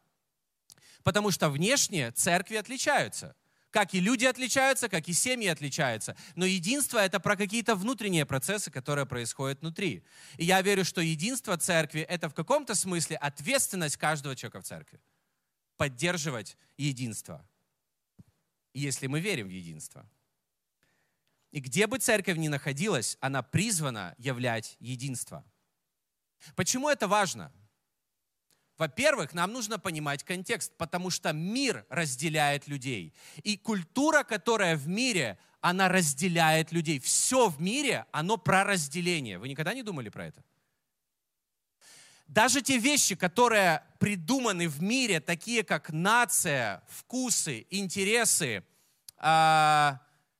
Потому 1.02 1.30
что 1.30 1.50
внешние 1.50 2.10
церкви 2.12 2.56
отличаются— 2.56 3.36
как 3.74 3.92
и 3.92 3.98
люди 3.98 4.24
отличаются, 4.24 4.88
как 4.88 5.08
и 5.08 5.12
семьи 5.12 5.48
отличаются. 5.48 6.16
Но 6.36 6.46
единство— 6.46 6.98
это 7.04 7.18
про 7.18 7.36
какие-то 7.36 7.74
внутренние 7.74 8.24
процессы, 8.24 8.70
которые 8.70 9.04
происходят 9.04 9.62
внутри. 9.62 10.04
И 10.38 10.44
я 10.44 10.62
верю, 10.62 10.84
что 10.84 11.00
единство 11.00 11.56
церкви— 11.56 12.02
это 12.08 12.28
в 12.28 12.34
каком-то 12.34 12.76
смысле 12.76 13.16
ответственность 13.16 13.96
каждого 13.96 14.36
человека 14.36 14.60
в 14.60 14.64
церкви. 14.64 15.00
Поддерживать 15.76 16.56
единство, 16.76 17.44
если 18.74 19.08
мы 19.08 19.18
верим 19.18 19.48
в 19.48 19.50
единство. 19.50 20.08
И 21.50 21.58
где 21.58 21.88
бы 21.88 21.98
церковь 21.98 22.36
ни 22.36 22.46
находилась, 22.46 23.18
она 23.20 23.42
призвана 23.42 24.14
являть 24.18 24.76
единство. 24.78 25.44
Почему 26.54 26.88
это 26.88 27.08
важно? 27.08 27.50
Во-первых, 28.76 29.34
нам 29.34 29.52
нужно 29.52 29.78
понимать 29.78 30.24
контекст, 30.24 30.72
потому 30.76 31.10
что 31.10 31.32
мир 31.32 31.86
разделяет 31.88 32.66
людей. 32.66 33.14
И 33.44 33.56
культура, 33.56 34.24
которая 34.24 34.76
в 34.76 34.88
мире, 34.88 35.38
она 35.60 35.88
разделяет 35.88 36.72
людей. 36.72 36.98
Все 36.98 37.48
в 37.48 37.60
мире, 37.60 38.04
оно 38.10 38.36
про 38.36 38.64
разделение. 38.64 39.38
Вы 39.38 39.48
никогда 39.48 39.74
не 39.74 39.82
думали 39.82 40.08
про 40.08 40.26
это? 40.26 40.42
Даже 42.26 42.62
те 42.62 42.78
вещи, 42.78 43.14
которые 43.14 43.84
придуманы 44.00 44.68
в 44.68 44.82
мире, 44.82 45.20
такие 45.20 45.62
как 45.62 45.90
нация, 45.90 46.82
вкусы, 46.88 47.66
интересы, 47.70 48.64
э, 49.18 49.92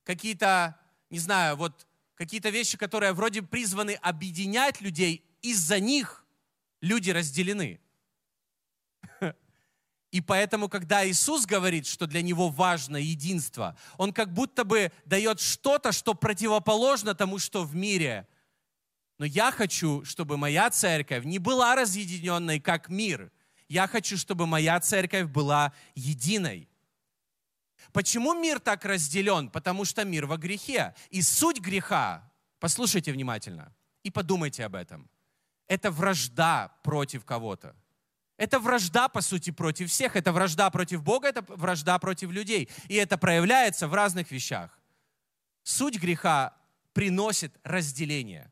какие-то, 0.03 0.77
не 1.11 1.19
знаю, 1.19 1.57
вот 1.57 1.87
какие-то 2.17 2.49
вещи, 2.49 2.77
которые 2.77 3.13
вроде 3.13 3.43
призваны 3.43 3.95
объединять 3.95 4.81
людей, 4.81 5.25
из-за 5.43 5.79
них 5.79 6.25
люди 6.81 7.11
разделены. 7.11 7.81
И 10.15 10.21
поэтому, 10.21 10.69
когда 10.69 11.05
Иисус 11.05 11.45
говорит, 11.45 11.89
что 11.89 12.07
для 12.07 12.23
Него 12.23 12.49
важно 12.49 12.99
единство, 12.99 13.77
Он 13.99 14.13
как 14.13 14.33
будто 14.33 14.63
бы 14.63 14.93
дает 15.05 15.41
что-то, 15.41 15.91
что 15.91 16.15
противоположно 16.15 17.17
тому, 17.17 17.41
что 17.41 17.65
в 17.65 17.75
мире. 17.75 18.29
Но 19.19 19.25
я 19.25 19.51
хочу, 19.51 20.05
чтобы 20.05 20.37
моя 20.37 20.71
церковь 20.71 21.25
не 21.25 21.41
была 21.41 21.75
разъединенной, 21.75 22.61
как 22.61 22.89
мир. 22.89 23.33
Я 23.69 23.89
хочу, 23.89 24.17
чтобы 24.17 24.47
моя 24.47 24.79
церковь 24.79 25.27
была 25.27 25.73
единой. 25.97 26.69
Почему 27.93 28.35
мир 28.35 28.61
так 28.61 28.85
разделен? 28.85 29.51
Потому 29.51 29.85
что 29.85 30.05
мир 30.05 30.27
во 30.27 30.37
грехе. 30.37 30.95
И 31.11 31.23
суть 31.23 31.59
греха, 31.59 32.33
послушайте 32.61 33.11
внимательно 33.11 33.75
и 34.05 34.13
подумайте 34.13 34.65
об 34.65 34.77
этом, 34.77 35.11
это 35.67 35.91
вражда 35.91 36.73
против 36.85 37.25
кого-то. 37.25 37.75
Это 38.37 38.59
вражда, 38.59 39.09
по 39.09 39.21
сути, 39.21 39.51
против 39.51 39.91
всех. 39.91 40.17
Это 40.17 40.33
вражда 40.33 40.71
против 40.71 41.03
Бога, 41.03 41.29
это 41.29 41.43
вражда 41.49 41.99
против 41.99 42.31
людей. 42.31 42.69
И 42.89 42.95
это 42.95 43.17
проявляется 43.17 43.87
в 43.87 43.95
разных 43.95 44.31
вещах. 44.31 44.79
Суть 45.63 46.01
греха 46.01 46.57
приносит 46.93 47.55
разделение. 47.63 48.51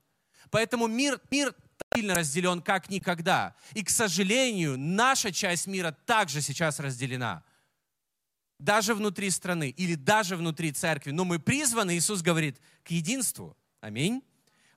Поэтому 0.51 0.87
мир, 0.87 1.21
мир 1.31 1.55
сильно 1.95 2.15
разделен, 2.15 2.62
как 2.62 2.91
никогда. 2.91 3.55
И, 3.73 3.83
к 3.83 3.91
сожалению, 3.91 4.79
наша 4.79 5.33
часть 5.33 5.67
мира 5.67 5.97
также 6.07 6.43
сейчас 6.43 6.79
разделена. 6.79 7.43
Даже 8.59 8.95
внутри 8.95 9.31
страны 9.31 9.71
или 9.71 9.97
даже 9.97 10.37
внутри 10.37 10.71
церкви. 10.73 11.11
Но 11.11 11.25
мы 11.25 11.41
призваны, 11.41 11.97
Иисус 11.97 12.23
говорит, 12.23 12.61
к 12.85 12.91
единству. 12.91 13.57
Аминь. 13.81 14.23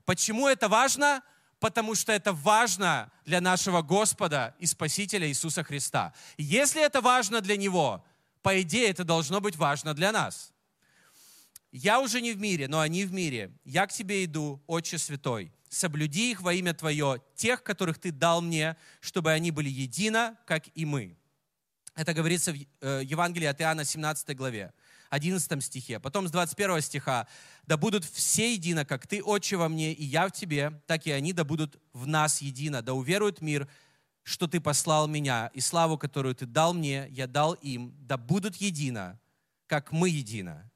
Почему 0.06 0.48
это 0.48 0.68
важно? 0.68 1.22
Потому 1.66 1.96
что 1.96 2.12
это 2.12 2.32
важно 2.32 3.12
для 3.26 3.42
нашего 3.42 3.82
Господа 3.82 4.54
и 4.60 4.68
Спасителя 4.68 5.28
Иисуса 5.28 5.64
Христа. 5.64 6.14
Если 6.38 6.80
это 6.80 7.02
важно 7.02 7.42
для 7.42 7.58
Него, 7.58 8.06
по 8.44 8.62
идее, 8.62 8.90
это 8.90 9.04
должно 9.04 9.42
быть 9.42 9.56
важно 9.56 9.96
для 9.96 10.12
нас. 10.12 10.54
я 11.72 12.00
уже 12.02 12.22
не 12.22 12.34
в 12.34 12.38
мире, 12.38 12.68
но 12.68 12.82
они 12.82 13.04
в 13.04 13.12
мире. 13.12 13.52
Я 13.64 13.88
к 13.88 13.92
тебе 13.92 14.26
иду, 14.26 14.62
Отче 14.68 15.00
Святой. 15.00 15.52
Соблюди 15.68 16.30
их 16.30 16.42
во 16.42 16.54
имя 16.54 16.76
Твое, 16.76 17.20
тех, 17.36 17.64
которых 17.64 17.98
Ты 17.98 18.12
дал 18.12 18.42
мне, 18.42 18.78
чтобы 19.00 19.32
они 19.32 19.50
были 19.50 19.70
едино, 19.70 20.38
как 20.46 20.66
и 20.76 20.86
мы. 20.86 21.18
Это 21.96 22.14
говорится 22.14 22.52
в 22.52 22.56
э, 22.56 23.02
Евангелии 23.04 23.48
от 23.48 23.62
Иоанна, 23.62 23.86
17 23.86 24.36
главе, 24.36 24.74
11 25.10 25.64
стихе. 25.64 26.00
Потом 26.00 26.28
с 26.28 26.32
21 26.32 26.82
стиха. 26.82 27.28
«Да 27.66 27.78
будут 27.78 28.06
все 28.06 28.54
едино, 28.54 28.86
как 28.86 29.08
Ты, 29.08 29.24
Отче, 29.24 29.56
во 29.58 29.70
мне, 29.70 29.94
и 29.94 30.04
я 30.04 30.28
в 30.28 30.32
Тебе, 30.32 30.82
так 30.88 31.08
и 31.08 31.12
они 31.12 31.34
да 31.34 31.44
будут 31.44 31.80
в 31.94 32.06
нас 32.06 32.42
едино. 32.42 32.82
Да 32.82 32.94
уверует 32.94 33.42
мир, 33.42 33.68
что 34.24 34.48
Ты 34.48 34.60
послал 34.60 35.08
меня, 35.08 35.52
и 35.54 35.62
славу, 35.62 35.98
которую 35.98 36.36
Ты 36.36 36.46
дал 36.46 36.74
мне, 36.74 37.08
я 37.10 37.28
дал 37.28 37.54
им, 37.54 37.96
да 38.00 38.18
будут 38.18 38.58
едино, 38.58 39.20
как 39.68 39.92
мы 39.92 40.10
едино 40.10 40.70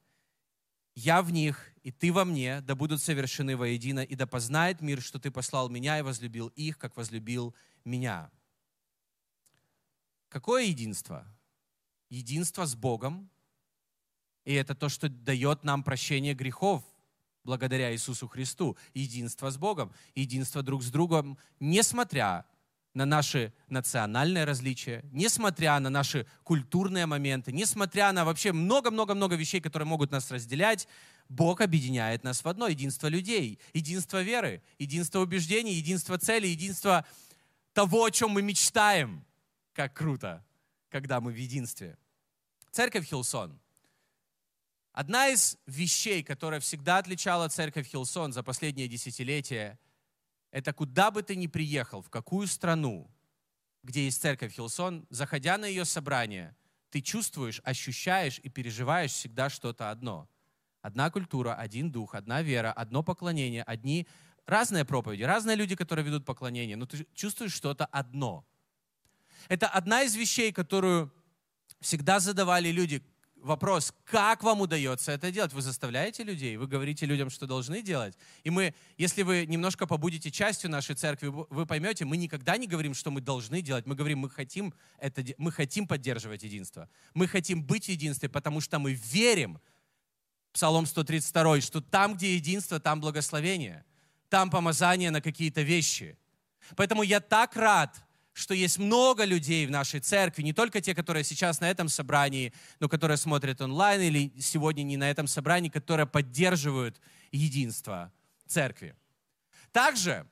я 1.00 1.22
в 1.22 1.32
них, 1.32 1.72
и 1.84 1.92
ты 1.92 2.12
во 2.12 2.26
мне, 2.26 2.62
да 2.62 2.76
будут 2.76 3.02
совершены 3.02 3.56
воедино, 3.56 4.02
и 4.02 4.16
да 4.16 4.28
познает 4.28 4.82
мир, 4.82 5.02
что 5.02 5.18
ты 5.18 5.32
послал 5.32 5.70
меня 5.70 5.98
и 5.98 6.02
возлюбил 6.02 6.48
их, 6.56 6.78
как 6.78 6.98
возлюбил 6.98 7.56
меня. 7.86 8.30
Какое 10.30 10.66
единство? 10.66 11.26
Единство 12.10 12.66
с 12.66 12.76
Богом, 12.76 13.30
и 14.46 14.54
это 14.54 14.74
то, 14.74 14.90
что 14.90 15.10
дает 15.10 15.64
нам 15.64 15.84
прощение 15.84 16.34
грехов 16.34 16.84
благодаря 17.44 17.92
Иисусу 17.94 18.28
Христу. 18.28 18.78
Единство 18.94 19.50
с 19.50 19.58
Богом, 19.58 19.94
единство 20.16 20.62
друг 20.64 20.84
с 20.84 20.92
другом, 20.92 21.38
несмотря 21.60 22.46
на 22.94 23.06
наши 23.06 23.54
национальные 23.68 24.46
различия, 24.46 25.04
несмотря 25.12 25.80
на 25.80 25.90
наши 25.90 26.26
культурные 26.44 27.06
моменты, 27.06 27.52
несмотря 27.52 28.12
на 28.12 28.26
вообще 28.26 28.52
много-много-много 28.52 29.36
вещей, 29.36 29.62
которые 29.62 29.88
могут 29.88 30.12
нас 30.12 30.32
разделять, 30.32 30.88
Бог 31.28 31.62
объединяет 31.62 32.24
нас 32.24 32.44
в 32.44 32.48
одно 32.48 32.68
единство 32.68 33.08
людей, 33.08 33.60
единство 33.74 34.22
веры, 34.22 34.64
единство 34.80 35.20
убеждений, 35.20 35.74
единство 35.74 36.18
цели, 36.18 36.48
единство 36.48 37.06
того, 37.74 38.06
о 38.06 38.12
чем 38.12 38.32
мы 38.32 38.42
мечтаем. 38.42 39.24
Как 39.80 39.94
круто, 39.94 40.44
когда 40.90 41.22
мы 41.22 41.32
в 41.32 41.38
единстве. 41.38 41.98
Церковь 42.70 43.08
Hillsong. 43.08 43.62
Одна 44.92 45.30
из 45.30 45.58
вещей, 45.68 46.22
которая 46.22 46.60
всегда 46.60 46.98
отличала 46.98 47.48
церковь 47.48 47.88
Hillsong 47.88 48.34
за 48.34 48.44
последние 48.44 48.90
десятилетия– 48.90 49.80
это 50.52 50.74
куда 50.74 51.12
бы 51.12 51.24
ты 51.24 51.38
ни 51.38 51.48
приехал, 51.48 52.02
в 52.02 52.10
какую 52.10 52.48
страну, 52.48 53.10
где 53.82 54.04
есть 54.04 54.22
церковь 54.22 54.54
Hillsong, 54.54 55.08
заходя 55.10 55.58
на 55.58 55.64
ее 55.64 55.86
собрание, 55.86 56.58
ты 56.90 57.00
чувствуешь, 57.00 57.62
ощущаешь 57.64 58.42
и 58.44 58.50
переживаешь 58.50 59.12
всегда 59.12 59.50
что-то 59.50 59.92
одно. 59.92 60.28
Одна 60.82 61.10
культура, 61.10 61.56
один 61.56 61.90
дух, 61.90 62.16
одна 62.16 62.42
вера, 62.42 62.74
одно 62.74 63.02
поклонение, 63.02 63.64
одни 63.64 64.10
разные 64.46 64.84
проповеди, 64.84 65.24
разные 65.24 65.56
люди, 65.56 65.78
которые 65.78 66.06
ведут 66.06 66.26
поклонение, 66.26 66.76
но 66.76 66.86
ты 66.86 67.08
чувствуешь 67.14 67.54
что-то 67.54 67.86
одно. 67.86 68.46
Это 69.48 69.68
одна 69.68 70.04
из 70.04 70.16
вещей, 70.16 70.52
которую 70.52 71.12
всегда 71.80 72.20
задавали 72.20 72.70
люди, 72.70 73.02
вопрос, 73.42 73.94
как 74.06 74.44
вам 74.44 74.62
удается 74.62 75.12
это 75.12 75.32
делать? 75.32 75.54
Вы 75.54 75.62
заставляете 75.62 76.24
людей, 76.24 76.58
вы 76.58 76.68
говорите 76.68 77.06
людям, 77.06 77.30
что 77.30 77.48
должны 77.48 77.82
делать. 77.82 78.18
И 78.44 78.50
мы, 78.50 78.74
если 78.98 79.24
вы 79.24 79.46
немножко 79.46 79.88
побудете 79.88 80.32
частью 80.32 80.70
нашей 80.70 80.96
церкви, 80.96 81.28
вы 81.28 81.66
поймете, 81.66 82.06
мы 82.06 82.18
никогда 82.18 82.58
не 82.58 82.68
говорим, 82.68 82.94
что 82.94 83.12
мы 83.12 83.22
должны 83.22 83.62
делать. 83.62 83.86
Мы 83.86 83.96
говорим, 83.96 84.20
мы 84.20 84.30
хотим, 84.30 84.74
это, 84.98 85.24
мы 85.38 85.52
хотим 85.52 85.88
поддерживать 85.88 86.44
единство. 86.44 86.90
Мы 87.14 87.28
хотим 87.28 87.64
быть 87.64 87.86
в 87.86 87.90
единстве, 87.90 88.30
потому 88.30 88.62
что 88.62 88.80
мы 88.80 88.94
верим, 88.94 89.60
Псалом 90.52 90.86
132, 90.86 91.62
что 91.62 91.80
там, 91.80 92.16
где 92.16 92.36
единство, 92.36 92.80
там 92.80 93.00
благословение. 93.00 93.86
Там 94.30 94.50
помазание 94.50 95.12
на 95.12 95.22
какие-то 95.22 95.62
вещи. 95.62 96.18
Поэтому 96.76 97.04
я 97.04 97.20
так 97.20 97.56
рад, 97.56 98.04
что 98.40 98.54
есть 98.54 98.78
много 98.78 99.26
людей 99.26 99.68
в 99.68 99.72
нашей 99.72 100.00
церкви, 100.00 100.44
не 100.44 100.54
только 100.54 100.80
те, 100.80 100.96
которые 100.96 101.26
сейчас 101.26 101.60
на 101.60 101.70
этом 101.70 101.90
собрании, 101.90 102.54
но 102.80 102.88
которые 102.88 103.18
смотрят 103.18 103.60
онлайн 103.60 104.02
или 104.02 104.32
сегодня 104.40 104.84
не 104.84 104.96
на 104.96 105.10
этом 105.10 105.28
собрании, 105.28 105.68
которые 105.70 106.08
поддерживают 106.08 107.02
единство 107.32 108.14
церкви. 108.48 108.96
Также, 109.74 110.26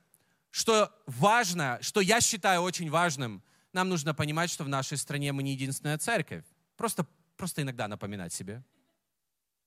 что 0.51 0.89
важно, 1.05 1.79
что 1.81 1.99
я 1.99 2.21
считаю 2.21 2.61
очень 2.61 2.89
важным, 2.89 3.43
нам 3.73 3.89
нужно 3.89 4.13
понимать, 4.13 4.49
что 4.49 4.63
в 4.63 4.69
нашей 4.69 4.97
стране 4.97 5.33
мы 5.33 5.43
не 5.43 5.51
единственная 5.51 5.97
церковь. 5.97 6.45
Просто, 6.77 7.05
просто 7.35 7.61
иногда 7.61 7.89
напоминать 7.89 8.31
себе. 8.31 8.63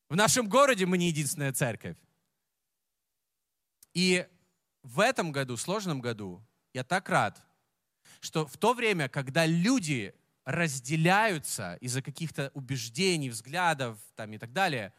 В 0.09 0.17
нашем 0.17 0.49
городе 0.49 0.87
мы 0.87 0.97
не 0.97 1.09
единственная 1.09 1.53
церковь. 1.53 1.97
И 3.93 4.27
в 4.83 5.01
этом 5.01 5.31
году, 5.31 5.59
сложном 5.59 6.01
году, 6.01 6.43
я 6.73 6.85
так 6.85 7.09
рад, 7.11 7.39
что 8.21 8.47
в 8.47 8.57
то 8.57 8.75
время, 8.75 9.09
когда 9.09 9.47
люди 9.47 10.15
разделяются 10.45 11.77
из-за 11.81 12.03
каких-то 12.03 12.51
убеждений, 12.55 13.31
взглядов 13.31 13.99
там, 14.17 14.33
и 14.33 14.39
так 14.39 14.53
далее, 14.53 14.93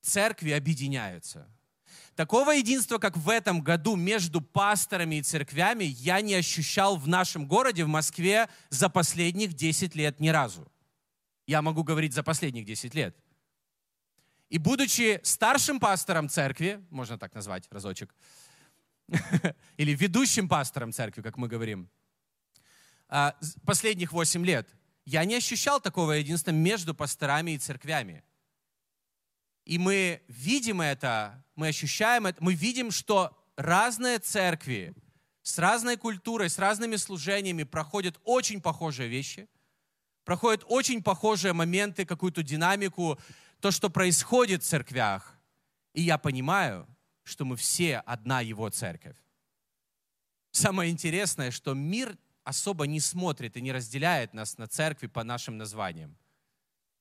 церкви 0.00 0.50
объединяются. 0.50 1.48
Такого 2.14 2.52
единства, 2.52 2.98
как 2.98 3.16
в 3.16 3.28
этом 3.28 3.60
году 3.60 3.96
между 3.96 4.40
пасторами 4.40 5.16
и 5.16 5.22
церквями, 5.22 5.84
я 5.84 6.20
не 6.20 6.34
ощущал 6.34 6.96
в 6.96 7.08
нашем 7.08 7.46
городе, 7.46 7.84
в 7.84 7.88
Москве, 7.88 8.48
за 8.68 8.88
последних 8.88 9.54
10 9.54 9.94
лет 9.94 10.20
ни 10.20 10.28
разу. 10.28 10.70
Я 11.46 11.60
могу 11.60 11.82
говорить 11.82 12.14
за 12.14 12.22
последних 12.22 12.64
10 12.64 12.94
лет. 12.94 13.16
И 14.48 14.58
будучи 14.58 15.20
старшим 15.24 15.80
пастором 15.80 16.28
церкви, 16.28 16.84
можно 16.90 17.18
так 17.18 17.34
назвать 17.34 17.66
разочек, 17.70 18.14
или 19.76 19.94
ведущим 19.94 20.48
пастором 20.48 20.92
церкви, 20.92 21.22
как 21.22 21.36
мы 21.36 21.48
говорим, 21.48 21.90
последних 23.64 24.12
8 24.12 24.44
лет, 24.44 24.68
я 25.04 25.24
не 25.24 25.36
ощущал 25.36 25.80
такого 25.80 26.12
единства 26.12 26.50
между 26.50 26.94
пасторами 26.94 27.52
и 27.52 27.58
церквями. 27.58 28.24
И 29.64 29.78
мы 29.78 30.22
видим 30.28 30.80
это, 30.80 31.44
мы 31.54 31.68
ощущаем 31.68 32.26
это, 32.26 32.42
мы 32.42 32.54
видим, 32.54 32.90
что 32.90 33.36
разные 33.56 34.18
церкви 34.18 34.94
с 35.42 35.58
разной 35.58 35.96
культурой, 35.96 36.48
с 36.48 36.58
разными 36.58 36.96
служениями 36.96 37.64
проходят 37.64 38.18
очень 38.24 38.60
похожие 38.60 39.08
вещи, 39.08 39.48
проходят 40.24 40.64
очень 40.68 41.02
похожие 41.02 41.52
моменты, 41.52 42.04
какую-то 42.04 42.42
динамику, 42.42 43.18
то, 43.60 43.70
что 43.70 43.90
происходит 43.90 44.62
в 44.62 44.66
церквях. 44.66 45.38
И 45.92 46.02
я 46.02 46.18
понимаю, 46.18 46.86
что 47.22 47.44
мы 47.44 47.56
все 47.56 47.98
одна 47.98 48.40
Его 48.40 48.68
церковь. 48.70 49.16
Самое 50.50 50.90
интересное, 50.90 51.50
что 51.50 51.74
мир 51.74 52.16
особо 52.44 52.86
не 52.86 53.00
смотрит 53.00 53.56
и 53.56 53.60
не 53.60 53.72
разделяет 53.72 54.34
нас 54.34 54.58
на 54.58 54.66
церкви 54.66 55.06
по 55.06 55.24
нашим 55.24 55.56
названиям. 55.56 56.16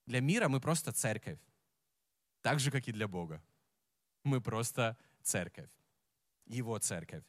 Для 0.05 0.21
мира 0.21 0.47
мы 0.47 0.59
просто 0.59 0.91
церковь. 0.91 1.39
Так 2.41 2.59
же, 2.59 2.71
как 2.71 2.87
и 2.87 2.91
для 2.91 3.07
Бога. 3.07 3.41
Мы 4.23 4.41
просто 4.41 4.97
церковь. 5.21 5.69
Его 6.45 6.77
церковь. 6.79 7.23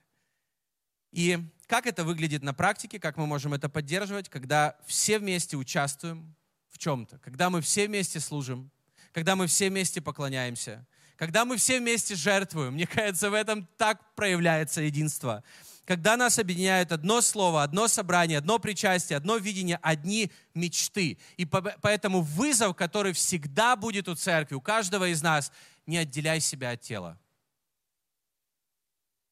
И 1.13 1.39
как 1.67 1.87
это 1.87 2.03
выглядит 2.05 2.43
на 2.43 2.55
практике, 2.55 2.99
как 2.99 3.17
мы 3.17 3.27
можем 3.27 3.55
это 3.55 3.69
поддерживать, 3.69 4.29
когда 4.29 4.77
все 4.85 5.19
вместе 5.19 5.57
участвуем 5.57 6.35
в 6.71 6.79
чем-то, 6.79 7.19
когда 7.21 7.51
мы 7.51 7.61
все 7.61 7.87
вместе 7.87 8.19
служим, 8.19 8.73
когда 9.13 9.37
мы 9.37 9.47
все 9.47 9.71
вместе 9.71 10.01
поклоняемся, 10.01 10.85
когда 11.17 11.45
мы 11.45 11.57
все 11.57 11.79
вместе 11.79 12.15
жертвуем. 12.15 12.75
Мне 12.75 12.87
кажется, 12.87 13.31
в 13.31 13.35
этом 13.35 13.67
так 13.77 14.15
проявляется 14.15 14.83
единство 14.83 15.43
когда 15.85 16.17
нас 16.17 16.39
объединяет 16.39 16.93
одно 16.93 17.21
слово, 17.21 17.63
одно 17.63 17.89
собрание, 17.89 18.39
одно 18.39 18.59
причастие, 18.59 19.17
одно 19.17 19.37
видение, 19.37 19.79
одни 19.83 20.31
мечты. 20.55 21.19
И 21.37 21.45
поэтому 21.45 22.23
вызов, 22.23 22.75
который 22.75 23.13
всегда 23.13 23.77
будет 23.77 24.09
у 24.09 24.15
церкви, 24.15 24.55
у 24.55 24.61
каждого 24.61 25.09
из 25.09 25.23
нас, 25.23 25.53
не 25.87 25.99
отделяй 25.99 26.41
себя 26.41 26.71
от 26.71 26.81
тела, 26.81 27.19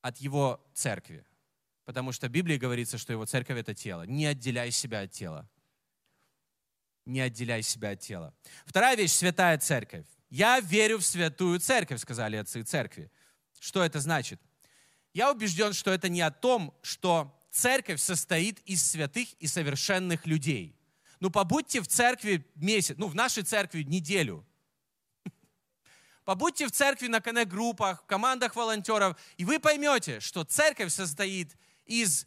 от 0.02 0.18
его 0.18 0.62
церкви. 0.74 1.24
Потому 1.84 2.12
что 2.12 2.28
в 2.28 2.30
Библии 2.30 2.58
говорится, 2.58 2.98
что 2.98 3.12
его 3.12 3.24
церковь– 3.24 3.58
это 3.58 3.74
тело. 3.74 4.02
Не 4.02 4.26
отделяй 4.26 4.70
себя 4.70 5.00
от 5.00 5.10
тела. 5.10 5.48
Не 7.06 7.20
отделяй 7.20 7.62
себя 7.62 7.90
от 7.90 8.00
тела. 8.00 8.34
Вторая 8.66 8.96
вещь– 8.96 9.12
святая 9.12 9.58
церковь. 9.58 10.06
Я 10.32 10.60
верю 10.60 10.96
в 10.96 11.04
святую 11.04 11.60
церковь, 11.60 12.00
сказали 12.00 12.36
отцы 12.36 12.62
церкви. 12.62 13.10
Что 13.60 13.84
это 13.84 14.00
значит? 14.00 14.40
Я 15.12 15.30
убежден, 15.30 15.74
что 15.74 15.90
это 15.90 16.08
не 16.08 16.22
о 16.22 16.30
том, 16.30 16.74
что 16.80 17.38
церковь 17.50 18.00
состоит 18.00 18.58
из 18.60 18.82
святых 18.82 19.28
и 19.34 19.46
совершенных 19.46 20.24
людей. 20.24 20.74
Ну, 21.20 21.28
побудьте 21.28 21.82
в 21.82 21.86
церкви 21.86 22.46
месяц, 22.54 22.94
ну, 22.96 23.08
в 23.08 23.14
нашей 23.14 23.42
церкви 23.42 23.82
неделю. 23.82 24.42
Побудьте 26.24 26.66
в 26.66 26.72
церкви 26.72 27.08
на 27.08 27.20
коннект-группах, 27.20 28.02
в 28.02 28.06
командах 28.06 28.56
волонтеров, 28.56 29.18
и 29.36 29.44
вы 29.44 29.60
поймете, 29.60 30.20
что 30.20 30.44
церковь 30.44 30.94
состоит 30.94 31.58
из 31.84 32.26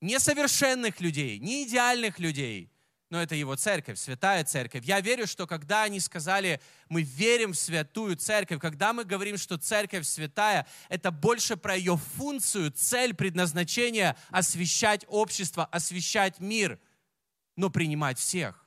несовершенных 0.00 1.02
людей, 1.02 1.38
не 1.38 1.64
идеальных 1.64 2.18
людей, 2.18 2.72
но 3.10 3.20
это 3.20 3.34
его 3.34 3.56
церковь, 3.56 3.98
святая 3.98 4.44
церковь. 4.44 4.84
Я 4.84 5.00
верю, 5.00 5.26
что 5.26 5.48
когда 5.48 5.82
они 5.82 5.98
сказали, 5.98 6.60
мы 6.88 7.02
верим 7.02 7.52
в 7.52 7.58
святую 7.58 8.16
церковь, 8.16 8.60
когда 8.60 8.92
мы 8.92 9.04
говорим, 9.04 9.36
что 9.36 9.58
церковь 9.58 10.06
святая, 10.06 10.66
это 10.88 11.10
больше 11.10 11.56
про 11.56 11.74
ее 11.74 11.96
функцию, 11.96 12.70
цель, 12.70 13.12
предназначение 13.12 14.16
освещать 14.30 15.04
общество, 15.08 15.64
освещать 15.66 16.38
мир, 16.38 16.78
но 17.56 17.68
принимать 17.68 18.16
всех. 18.16 18.64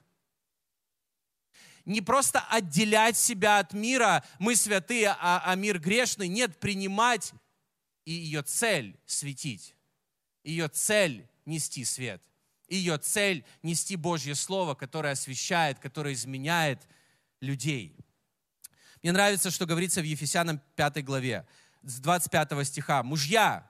Не 1.85 2.01
просто 2.01 2.41
отделять 2.41 3.17
себя 3.17 3.59
от 3.59 3.73
мира, 3.73 4.25
мы 4.39 4.57
святые, 4.57 5.15
а, 5.19 5.41
а 5.45 5.55
мир 5.55 5.79
грешный. 5.79 6.27
Нет, 6.27 6.59
принимать 6.59 7.33
и 8.03 8.11
ее 8.11 8.41
цель 8.41 8.99
светить, 9.05 9.73
ее 10.43 10.67
цель 10.67 11.29
нести 11.45 11.85
свет– 11.85 12.21
ее 12.75 12.97
цель— 12.97 13.45
нести 13.63 13.95
Божье 13.95 14.35
Слово, 14.35 14.75
которое 14.75 15.13
освещает, 15.13 15.79
которое 15.79 16.13
изменяет 16.13 16.87
людей. 17.41 17.95
Мне 19.01 19.11
нравится, 19.11 19.51
что 19.51 19.65
говорится 19.65 20.01
в 20.01 20.05
Ефесянам 20.05 20.61
5 20.75 21.03
главе, 21.03 21.45
с 21.81 21.99
25 21.99 22.63
стиха. 22.65 23.03
«Мужья!» 23.03 23.69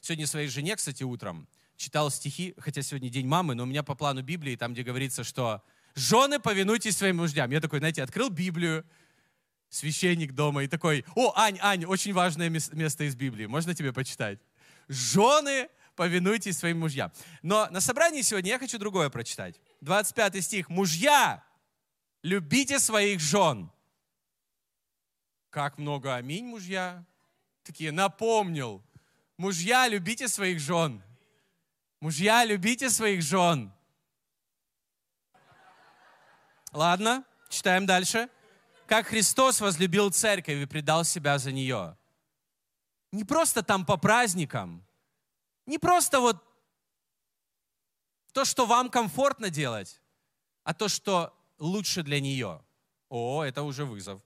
Сегодня 0.00 0.26
своей 0.26 0.48
жене, 0.48 0.76
кстати, 0.76 1.02
утром 1.02 1.48
читал 1.76 2.10
стихи, 2.10 2.54
хотя 2.58 2.82
сегодня 2.82 3.10
день 3.10 3.26
мамы, 3.26 3.54
но 3.54 3.64
у 3.64 3.66
меня 3.66 3.82
по 3.82 3.94
плану 3.94 4.22
Библии, 4.22 4.56
там, 4.56 4.72
где 4.72 4.82
говорится, 4.82 5.24
что 5.24 5.62
«Жены, 5.94 6.40
повинуйтесь 6.40 6.96
своим 6.96 7.18
мужьям». 7.18 7.50
Я 7.50 7.60
такой, 7.60 7.78
знаете, 7.80 8.02
открыл 8.02 8.30
Библию, 8.30 8.84
священник 9.68 10.32
дома, 10.32 10.64
и 10.64 10.68
такой, 10.68 11.04
«О, 11.14 11.32
Ань, 11.36 11.58
Ань, 11.60 11.84
очень 11.84 12.12
важное 12.12 12.48
место 12.48 13.04
из 13.04 13.14
Библии, 13.14 13.46
можно 13.46 13.74
тебе 13.74 13.92
почитать?» 13.92 14.38
«Жены, 14.88 15.68
повинуйтесь 15.96 16.58
своим 16.58 16.80
мужьям. 16.80 17.10
Но 17.42 17.66
на 17.70 17.80
собрании 17.80 18.22
сегодня 18.22 18.50
я 18.50 18.58
хочу 18.58 18.78
другое 18.78 19.10
прочитать. 19.10 19.60
25 19.80 20.44
стих. 20.44 20.68
Мужья, 20.68 21.42
любите 22.22 22.78
своих 22.78 23.20
жен. 23.20 23.70
Как 25.50 25.78
много 25.78 26.14
аминь, 26.14 26.44
мужья. 26.44 27.04
Такие, 27.62 27.90
напомнил. 27.90 28.84
Мужья, 29.38 29.88
любите 29.88 30.28
своих 30.28 30.60
жен. 30.60 31.02
Мужья, 32.00 32.44
любите 32.44 32.90
своих 32.90 33.22
жен. 33.22 33.72
Ладно, 36.72 37.24
читаем 37.48 37.86
дальше. 37.86 38.28
Как 38.86 39.06
Христос 39.06 39.60
возлюбил 39.60 40.10
церковь 40.10 40.62
и 40.62 40.66
предал 40.66 41.04
себя 41.04 41.38
за 41.38 41.50
нее. 41.52 41.96
Не 43.12 43.24
просто 43.24 43.62
там 43.62 43.86
по 43.86 43.96
праздникам, 43.96 44.85
не 45.66 45.78
просто 45.78 46.20
вот 46.20 46.42
то, 48.32 48.44
что 48.44 48.66
вам 48.66 48.90
комфортно 48.90 49.50
делать, 49.50 50.00
а 50.62 50.74
то, 50.74 50.88
что 50.88 51.34
лучше 51.58 52.02
для 52.02 52.20
нее. 52.20 52.64
О, 53.08 53.42
это 53.42 53.62
уже 53.62 53.84
вызов. 53.84 54.20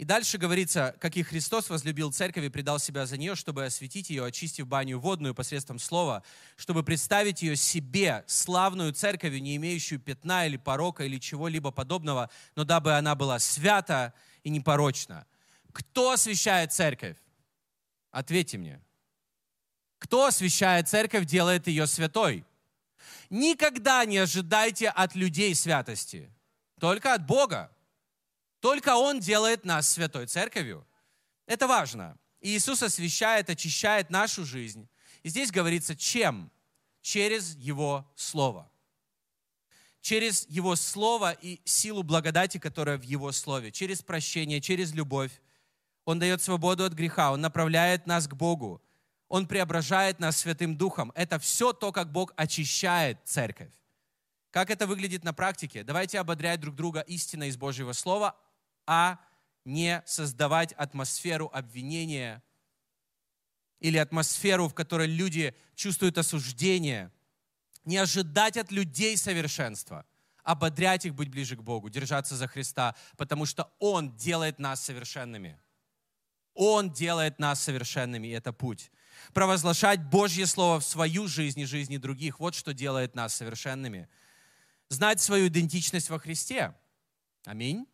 И 0.00 0.04
дальше 0.04 0.38
говорится, 0.38 0.96
как 0.98 1.18
и 1.18 1.22
Христос 1.22 1.68
возлюбил 1.68 2.10
церковь 2.10 2.44
и 2.44 2.48
предал 2.48 2.78
себя 2.78 3.04
за 3.04 3.18
нее, 3.18 3.34
чтобы 3.34 3.66
осветить 3.66 4.08
ее, 4.08 4.24
очистив 4.24 4.66
баню 4.66 4.98
водную 4.98 5.34
посредством 5.34 5.78
слова, 5.78 6.22
чтобы 6.56 6.82
представить 6.82 7.42
ее 7.42 7.54
себе, 7.54 8.24
славную 8.26 8.94
церковью, 8.94 9.42
не 9.42 9.56
имеющую 9.56 10.00
пятна 10.00 10.46
или 10.46 10.56
порока 10.56 11.04
или 11.04 11.18
чего-либо 11.18 11.70
подобного, 11.70 12.30
но 12.56 12.64
дабы 12.64 12.94
она 12.94 13.14
была 13.14 13.38
свята 13.38 14.14
и 14.42 14.48
непорочна. 14.48 15.26
Кто 15.70 16.12
освящает 16.12 16.72
церковь? 16.72 17.18
Ответьте 18.10 18.56
мне. 18.56 18.80
Кто 20.00 20.26
освящает 20.26 20.88
церковь, 20.88 21.26
делает 21.26 21.68
ее 21.68 21.86
святой. 21.86 22.44
Никогда 23.28 24.04
не 24.06 24.16
ожидайте 24.16 24.88
от 24.88 25.14
людей 25.14 25.54
святости, 25.54 26.32
только 26.80 27.14
от 27.14 27.24
Бога. 27.26 27.70
Только 28.60 28.96
Он 28.96 29.20
делает 29.20 29.64
нас 29.64 29.88
святой 29.88 30.26
церковью. 30.26 30.86
Это 31.46 31.68
важно. 31.68 32.18
Иисус 32.40 32.82
освящает, 32.82 33.50
очищает 33.50 34.10
нашу 34.10 34.44
жизнь. 34.44 34.88
И 35.22 35.28
здесь 35.28 35.52
говорится, 35.52 35.94
чем? 35.94 36.50
Через 37.02 37.54
Его 37.56 38.10
Слово. 38.16 38.70
Через 40.00 40.46
Его 40.48 40.76
Слово 40.76 41.32
и 41.32 41.60
силу 41.64 42.02
благодати, 42.02 42.58
которая 42.58 42.96
в 42.98 43.02
Его 43.02 43.32
Слове. 43.32 43.70
Через 43.70 44.02
прощение, 44.02 44.60
через 44.60 44.92
любовь. 44.92 45.32
Он 46.04 46.18
дает 46.18 46.42
свободу 46.42 46.84
от 46.84 46.94
греха, 46.94 47.32
Он 47.32 47.40
направляет 47.40 48.06
нас 48.06 48.26
к 48.26 48.34
Богу. 48.34 48.82
Он 49.30 49.46
преображает 49.46 50.18
нас 50.18 50.38
Святым 50.38 50.76
Духом. 50.76 51.12
Это 51.14 51.38
все 51.38 51.72
то, 51.72 51.92
как 51.92 52.10
Бог 52.10 52.32
очищает 52.34 53.20
церковь. 53.24 53.70
Как 54.50 54.70
это 54.70 54.88
выглядит 54.88 55.22
на 55.22 55.32
практике? 55.32 55.84
Давайте 55.84 56.18
ободрять 56.18 56.58
друг 56.58 56.74
друга 56.74 56.98
истиной 57.02 57.46
из 57.48 57.56
Божьего 57.56 57.92
Слова, 57.92 58.36
а 58.88 59.20
не 59.64 60.02
создавать 60.04 60.72
атмосферу 60.72 61.48
обвинения 61.52 62.42
или 63.78 63.98
атмосферу, 63.98 64.66
в 64.66 64.74
которой 64.74 65.06
люди 65.06 65.54
чувствуют 65.76 66.18
осуждение. 66.18 67.12
Не 67.84 67.98
ожидать 67.98 68.56
от 68.56 68.72
людей 68.72 69.16
совершенства, 69.16 70.04
ободрять 70.42 71.06
их 71.06 71.14
быть 71.14 71.28
ближе 71.28 71.54
к 71.56 71.62
Богу, 71.62 71.88
держаться 71.88 72.34
за 72.34 72.48
Христа, 72.48 72.96
потому 73.16 73.46
что 73.46 73.72
Он 73.78 74.16
делает 74.16 74.58
нас 74.58 74.84
совершенными. 74.84 75.56
Он 76.54 76.90
делает 76.90 77.38
нас 77.38 77.62
совершенными, 77.62 78.26
и 78.26 78.32
это 78.32 78.52
путь 78.52 78.90
провозглашать 79.32 80.02
Божье 80.02 80.46
Слово 80.46 80.80
в 80.80 80.84
свою 80.84 81.28
жизнь 81.28 81.60
и 81.60 81.64
жизни 81.64 81.96
других. 81.96 82.40
Вот 82.40 82.54
что 82.54 82.72
делает 82.72 83.14
нас 83.14 83.34
совершенными. 83.34 84.08
Знать 84.88 85.20
свою 85.20 85.48
идентичность 85.48 86.10
во 86.10 86.18
Христе. 86.18 86.74
Аминь. 87.44 87.86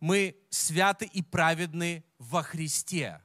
Мы 0.00 0.36
святы 0.50 1.06
и 1.06 1.22
праведны 1.22 2.04
во 2.18 2.42
Христе. 2.42 3.22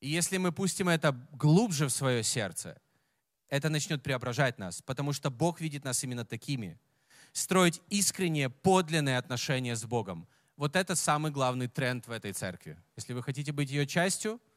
И 0.00 0.08
если 0.08 0.36
мы 0.36 0.52
пустим 0.52 0.88
это 0.88 1.12
глубже 1.32 1.86
в 1.86 1.90
свое 1.90 2.22
сердце, 2.22 2.80
это 3.48 3.70
начнет 3.70 4.02
преображать 4.02 4.58
нас, 4.58 4.82
потому 4.82 5.12
что 5.12 5.30
Бог 5.30 5.60
видит 5.60 5.84
нас 5.84 6.02
именно 6.04 6.24
такими. 6.24 6.78
Строить 7.32 7.80
искренние, 7.88 8.50
подлинные 8.50 9.16
отношения 9.16 9.76
с 9.76 9.84
Богом. 9.84 10.28
Вот 10.56 10.76
это 10.76 10.94
самый 10.94 11.32
главный 11.32 11.68
тренд 11.68 12.06
в 12.06 12.10
этой 12.10 12.32
церкви. 12.32 12.76
Если 12.96 13.12
вы 13.12 13.22
хотите 13.22 13.52
быть 13.52 13.70
ее 13.70 13.86
частью– 13.86 14.40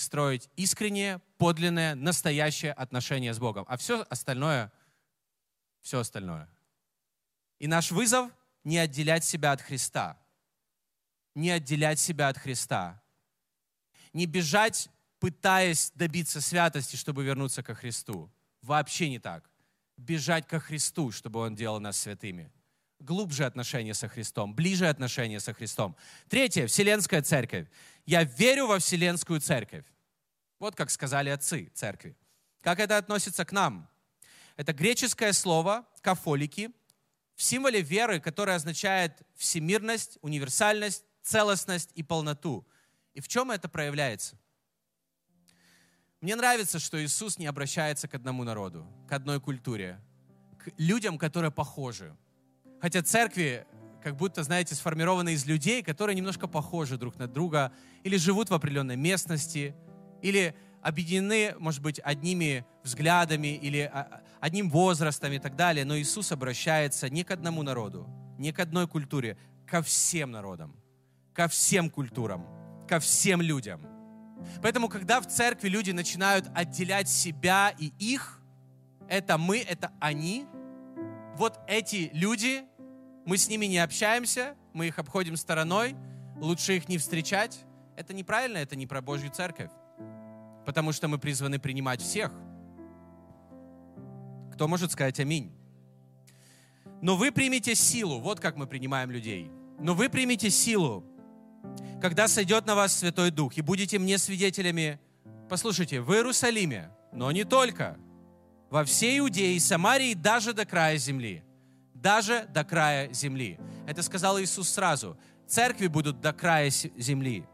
строить 0.00 0.48
искреннее, 0.56 1.20
подлинное, 1.38 1.94
настоящее 1.94 2.72
отношение 2.72 3.34
с 3.34 3.38
Богом. 3.38 3.64
А 3.68 3.76
все 3.76 4.06
остальное, 4.08 4.72
все 5.80 6.00
остальное. 6.00 6.48
И 7.58 7.66
наш 7.66 7.90
вызов— 7.90 8.30
не 8.64 8.78
отделять 8.78 9.24
себя 9.24 9.52
от 9.52 9.60
Христа. 9.60 10.18
Не 11.34 11.50
отделять 11.50 11.98
себя 11.98 12.28
от 12.28 12.36
Христа. 12.36 13.02
Не 14.12 14.26
бежать, 14.26 14.88
пытаясь 15.18 15.92
добиться 15.94 16.40
святости, 16.40 16.96
чтобы 16.96 17.24
вернуться 17.24 17.62
ко 17.62 17.74
Христу. 17.74 18.30
Вообще 18.62 19.08
не 19.08 19.18
так. 19.18 19.48
Бежать 19.96 20.46
ко 20.46 20.60
Христу, 20.60 21.12
чтобы 21.12 21.40
Он 21.40 21.54
делал 21.54 21.80
нас 21.80 21.98
святыми. 21.98 22.50
Глубже 22.98 23.46
отношения 23.46 23.94
со 23.94 24.08
Христом, 24.08 24.54
ближе 24.54 24.86
отношения 24.86 25.40
со 25.40 25.54
Христом. 25.54 25.96
Третье, 26.28 26.66
Вселенская 26.66 27.22
Церковь. 27.22 27.66
Я 28.06 28.24
верю 28.24 28.66
во 28.66 28.78
Вселенскую 28.78 29.40
Церковь. 29.40 29.84
Вот 30.58 30.76
как 30.76 30.90
сказали 30.90 31.30
отцы 31.30 31.70
церкви. 31.74 32.16
Как 32.60 32.78
это 32.80 32.98
относится 32.98 33.44
к 33.44 33.52
нам? 33.52 33.88
Это 34.56 34.72
греческое 34.72 35.32
слово 35.32 35.86
«кафолики» 36.02 36.70
в 37.34 37.42
символе 37.42 37.80
веры, 37.80 38.20
которое 38.20 38.56
означает 38.56 39.22
всемирность, 39.36 40.18
универсальность, 40.20 41.04
целостность 41.22 41.90
и 41.94 42.02
полноту. 42.02 42.66
И 43.14 43.20
в 43.20 43.28
чем 43.28 43.50
это 43.50 43.68
проявляется? 43.68 44.38
Мне 46.20 46.36
нравится, 46.36 46.78
что 46.78 47.02
Иисус 47.02 47.38
не 47.38 47.46
обращается 47.46 48.06
к 48.06 48.14
одному 48.14 48.44
народу, 48.44 48.86
к 49.08 49.12
одной 49.12 49.40
культуре, 49.40 49.98
к 50.58 50.70
людям, 50.76 51.16
которые 51.16 51.50
похожи. 51.50 52.14
Хотя 52.82 53.02
церкви 53.02 53.66
как 54.02 54.16
будто, 54.16 54.42
знаете, 54.42 54.74
сформированы 54.74 55.34
из 55.34 55.46
людей, 55.46 55.82
которые 55.82 56.16
немножко 56.16 56.46
похожи 56.46 56.96
друг 56.96 57.18
на 57.18 57.26
друга 57.26 57.72
или 58.02 58.16
живут 58.16 58.50
в 58.50 58.54
определенной 58.54 58.96
местности– 58.96 59.74
или 60.22 60.54
объединены, 60.82 61.54
может 61.58 61.82
быть, 61.82 62.00
одними 62.02 62.64
взглядами 62.82 63.48
или 63.48 63.90
а, 63.92 64.22
одним 64.40 64.70
возрастом 64.70 65.32
и 65.32 65.38
так 65.38 65.56
далее, 65.56 65.84
но 65.84 65.98
Иисус 65.98 66.32
обращается 66.32 67.10
не 67.10 67.24
к 67.24 67.30
одному 67.30 67.62
народу, 67.62 68.08
не 68.38 68.52
к 68.52 68.60
одной 68.60 68.88
культуре, 68.88 69.36
ко 69.66 69.82
всем 69.82 70.30
народам, 70.30 70.74
ко 71.34 71.48
всем 71.48 71.90
культурам, 71.90 72.46
ко 72.88 72.98
всем 72.98 73.42
людям. 73.42 73.86
Поэтому, 74.62 74.88
когда 74.88 75.20
в 75.20 75.26
церкви 75.26 75.68
люди 75.68 75.90
начинают 75.90 76.48
отделять 76.54 77.08
себя 77.08 77.74
и 77.78 77.92
их, 77.98 78.40
это 79.08 79.36
мы, 79.36 79.58
это 79.58 79.92
они, 80.00 80.46
вот 81.36 81.60
эти 81.66 82.10
люди, 82.14 82.64
мы 83.24 83.36
с 83.36 83.48
ними 83.48 83.66
не 83.66 83.78
общаемся, 83.78 84.54
мы 84.72 84.86
их 84.86 84.98
обходим 84.98 85.36
стороной, 85.36 85.96
лучше 86.36 86.76
их 86.76 86.88
не 86.88 86.98
встречать, 86.98 87.60
это 87.96 88.14
неправильно, 88.14 88.58
это 88.58 88.76
не 88.76 88.86
про 88.86 89.00
Божью 89.00 89.30
церковь 89.30 89.70
потому 90.64 90.92
что 90.92 91.08
мы 91.08 91.18
призваны 91.18 91.58
принимать 91.58 92.00
всех. 92.00 92.32
Кто 94.52 94.68
может 94.68 94.92
сказать 94.92 95.18
аминь? 95.20 95.52
Но 97.02 97.16
вы 97.16 97.32
примете 97.32 97.74
силу. 97.74 98.20
Вот 98.20 98.38
как 98.38 98.56
мы 98.56 98.66
принимаем 98.66 99.10
людей. 99.10 99.50
Но 99.78 99.94
вы 99.94 100.08
примете 100.08 100.48
силу, 100.48 101.04
когда 102.00 102.28
сойдет 102.28 102.66
на 102.66 102.74
вас 102.74 102.96
Святой 102.96 103.30
Дух, 103.30 103.56
и 103.56 103.62
будете 103.62 103.98
мне 103.98 104.16
свидетелями, 104.16 105.00
послушайте, 105.48 106.02
в 106.02 106.12
Иерусалиме, 106.12 106.90
но 107.12 107.32
не 107.32 107.44
только, 107.44 107.96
во 108.70 108.84
всей 108.84 109.18
Иудее 109.18 109.58
Самарии, 109.58 110.14
даже 110.14 110.52
до 110.52 110.66
края 110.66 110.98
земли. 110.98 111.42
Даже 112.00 112.46
до 112.52 112.64
края 112.64 113.12
земли. 113.12 113.58
Это 113.86 114.02
сказал 114.02 114.40
Иисус 114.40 114.68
сразу. 114.68 115.18
Церкви 115.46 115.86
будут 115.86 116.20
до 116.20 116.32
края 116.32 116.70
земли. 116.70 117.44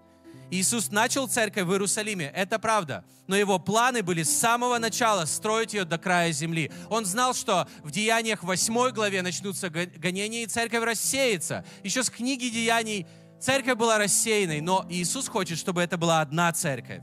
Иисус 0.51 0.93
начал 0.93 1.27
церковь 1.27 1.65
в 1.65 1.73
Иерусалиме, 1.73 2.27
это 2.27 2.61
правда, 2.61 3.05
но 3.27 3.35
его 3.35 3.59
планы 3.59 4.05
были 4.05 4.23
с 4.23 4.39
самого 4.39 4.79
начала 4.79 5.25
строить 5.25 5.75
ее 5.75 5.85
до 5.85 5.99
края 5.99 6.31
земли. 6.31 6.71
Он 6.89 7.05
знал, 7.05 7.35
что 7.35 7.67
в 7.83 7.91
Деяниях 7.91 8.45
8 8.45 8.91
главе 8.93 9.23
начнутся 9.23 9.71
гонения, 9.71 10.45
и 10.45 10.47
церковь 10.47 10.85
рассеется. 10.85 11.65
Еще 11.83 12.05
с 12.05 12.11
книги 12.11 12.49
Деяний 12.49 13.09
церковь 13.41 13.77
была 13.77 13.99
рассеянной, 13.99 14.61
но 14.61 14.87
Иисус 14.89 15.27
хочет, 15.27 15.59
чтобы 15.59 15.83
это 15.83 15.99
была 15.99 16.21
одна 16.21 16.53
церковь. 16.53 17.03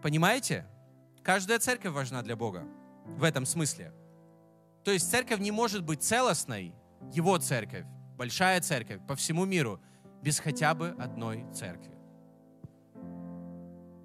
Понимаете? 0.00 0.66
Каждая 1.24 1.58
церковь 1.58 1.92
важна 1.92 2.22
для 2.22 2.36
Бога 2.36 2.64
в 3.04 3.24
этом 3.24 3.44
смысле. 3.44 3.92
То 4.84 4.90
есть 4.92 5.10
церковь 5.10 5.40
не 5.40 5.50
может 5.50 5.84
быть 5.84 6.02
целостной, 6.02 6.74
его 7.12 7.36
церковь, 7.38 7.84
большая 8.16 8.60
церковь 8.60 9.00
по 9.06 9.14
всему 9.14 9.44
миру, 9.44 9.80
без 10.22 10.38
хотя 10.38 10.74
бы 10.74 10.94
одной 10.98 11.44
церкви. 11.52 11.92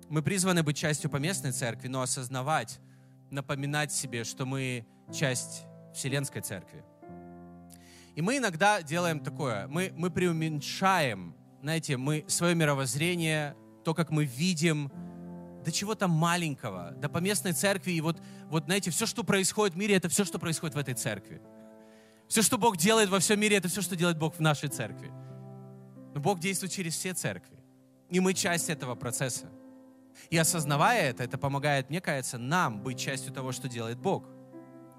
Мы 0.09 0.21
призваны 0.21 0.63
быть 0.63 0.77
частью 0.77 1.09
поместной 1.09 1.51
церкви, 1.51 1.87
но 1.87 2.01
осознавать, 2.01 2.79
напоминать 3.31 3.91
себе, 3.91 4.23
что 4.23 4.45
мы 4.45 4.85
часть 5.11 5.63
Вселенской 5.93 6.41
церкви. 6.41 6.83
И 8.15 8.21
мы 8.21 8.37
иногда 8.37 8.81
делаем 8.81 9.19
такое, 9.19 9.67
мы, 9.67 9.91
мы 9.95 10.09
преуменьшаем, 10.09 11.35
знаете, 11.61 11.97
мы 11.97 12.23
свое 12.27 12.55
мировоззрение, 12.55 13.55
то, 13.83 13.93
как 13.93 14.09
мы 14.09 14.25
видим, 14.25 14.91
до 15.65 15.71
чего-то 15.71 16.07
маленького, 16.07 16.91
до 16.91 17.09
поместной 17.09 17.53
церкви. 17.53 17.93
И 17.93 18.01
вот, 18.01 18.21
вот, 18.45 18.65
знаете, 18.65 18.91
все, 18.91 19.07
что 19.07 19.23
происходит 19.23 19.73
в 19.73 19.77
мире, 19.77 19.95
это 19.95 20.07
все, 20.09 20.23
что 20.23 20.37
происходит 20.37 20.75
в 20.75 20.77
этой 20.77 20.93
церкви. 20.93 21.41
Все, 22.27 22.43
что 22.43 22.59
Бог 22.59 22.77
делает 22.77 23.09
во 23.09 23.19
всем 23.19 23.39
мире, 23.39 23.57
это 23.57 23.67
все, 23.67 23.81
что 23.81 23.95
делает 23.95 24.17
Бог 24.17 24.35
в 24.35 24.39
нашей 24.39 24.69
церкви. 24.69 25.11
Но 26.13 26.21
Бог 26.21 26.39
действует 26.39 26.71
через 26.71 26.95
все 26.95 27.13
церкви. 27.13 27.57
И 28.11 28.19
мы 28.19 28.35
часть 28.35 28.69
этого 28.69 28.93
процесса. 28.93 29.49
И 30.29 30.37
осознавая 30.37 31.09
это, 31.09 31.23
это 31.23 31.37
помогает, 31.37 31.89
мне 31.89 31.99
кажется, 31.99 32.37
нам 32.37 32.81
быть 32.81 32.99
частью 32.99 33.33
того, 33.33 33.51
что 33.51 33.67
делает 33.67 33.97
Бог. 33.97 34.29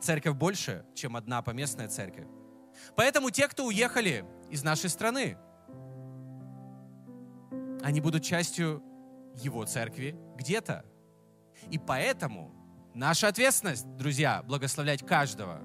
Церковь 0.01 0.35
больше, 0.35 0.85
чем 0.95 1.17
одна 1.17 1.43
поместная 1.43 1.89
церковь. 1.89 2.27
Поэтому 2.97 3.31
те, 3.31 3.47
кто 3.47 3.67
уехали 3.67 4.25
из 4.51 4.65
нашей 4.65 4.91
страны, 4.91 5.39
они 7.83 8.01
будут 8.01 8.25
частью 8.25 8.83
Его 9.37 9.64
церкви 9.64 10.16
где-то. 10.37 10.85
И 11.70 11.79
поэтому 11.79 12.53
наша 12.94 13.29
ответственность, 13.29 13.87
друзья, 13.96 14.42
благословлять 14.42 15.07
каждого, 15.07 15.61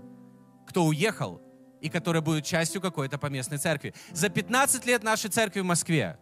кто 0.67 0.85
уехал 0.85 1.41
и 1.81 1.89
который 1.89 2.21
будет 2.21 2.45
частью 2.45 2.81
какой-то 2.81 3.17
поместной 3.17 3.57
церкви. 3.57 3.93
За 4.11 4.29
15 4.29 4.85
лет 4.85 5.03
нашей 5.03 5.29
церкви 5.29 5.61
в 5.61 5.65
Москве 5.65 6.19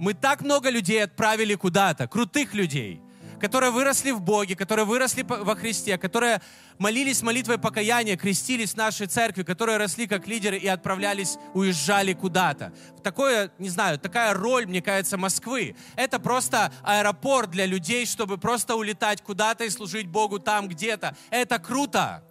мы 0.00 0.14
так 0.14 0.40
много 0.40 0.70
людей 0.70 1.04
отправили 1.04 1.54
куда-то, 1.54 2.08
крутых 2.08 2.54
людей, 2.54 3.02
которые 3.40 3.70
выросли 3.70 4.10
в 4.10 4.20
Боге, 4.20 4.54
которые 4.54 4.84
выросли 4.84 5.22
во 5.22 5.56
Христе, 5.56 5.98
которые 5.98 6.40
молились 6.78 7.22
молитвой 7.22 7.58
покаяния, 7.58 8.16
крестились 8.16 8.74
в 8.74 8.76
нашей 8.76 9.06
церкви, 9.06 9.42
которые 9.42 9.78
росли 9.78 10.06
как 10.06 10.26
лидеры 10.26 10.58
и 10.58 10.66
отправлялись, 10.66 11.38
уезжали 11.54 12.12
куда-то. 12.12 12.72
Такое, 13.02 13.50
не 13.58 13.68
знаю, 13.68 13.98
такая 13.98 14.34
роль, 14.34 14.66
мне 14.66 14.82
кажется, 14.82 15.16
Москвы. 15.16 15.74
Это 15.96 16.18
просто 16.18 16.72
аэропорт 16.82 17.50
для 17.50 17.66
людей, 17.66 18.06
чтобы 18.06 18.38
просто 18.38 18.76
улетать 18.76 19.22
куда-то 19.22 19.64
и 19.64 19.70
служить 19.70 20.06
Богу 20.06 20.38
там 20.38 20.68
где-то. 20.68 21.16
Это 21.30 21.58
круто. 21.58 22.22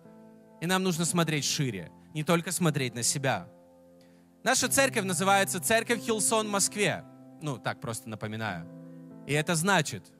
И 0.61 0.65
нам 0.65 0.83
нужно 0.83 1.05
смотреть 1.05 1.45
шире, 1.45 1.91
не 2.13 2.23
только 2.23 2.51
смотреть 2.51 2.93
на 2.93 3.03
себя. 3.03 3.47
Наша 4.43 4.69
церковь 4.69 5.03
называется 5.03 5.59
Церковь 5.59 6.01
Хилсон 6.01 6.47
в 6.47 6.51
Москве. 6.51 7.03
Ну, 7.41 7.57
так 7.57 7.81
просто 7.81 8.07
напоминаю. 8.09 8.67
И 9.27 9.33
это 9.33 9.55
значит, 9.55 10.11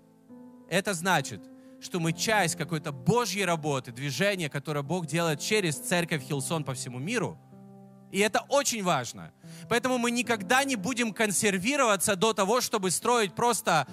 это 0.69 0.93
значит, 0.93 1.41
что 1.81 1.99
мы 1.99 2.13
часть 2.13 2.55
какой-то 2.55 2.91
Божьей 2.91 3.45
работы, 3.45 3.91
движения, 3.91 4.49
которое 4.49 4.81
Бог 4.81 5.05
делает 5.05 5.39
через 5.39 5.77
церковь 5.77 6.23
Hillsong 6.23 6.63
по 6.63 6.73
всему 6.73 6.99
миру. 6.99 7.37
И 8.11 8.19
это 8.19 8.41
очень 8.49 8.83
важно. 8.83 9.31
Поэтому 9.69 9.97
мы 9.97 10.11
никогда 10.11 10.63
не 10.63 10.75
будем 10.75 11.13
консервироваться 11.13 12.15
до 12.15 12.33
того, 12.33 12.59
чтобы 12.59 12.91
строить 12.91 13.33
просто 13.33 13.87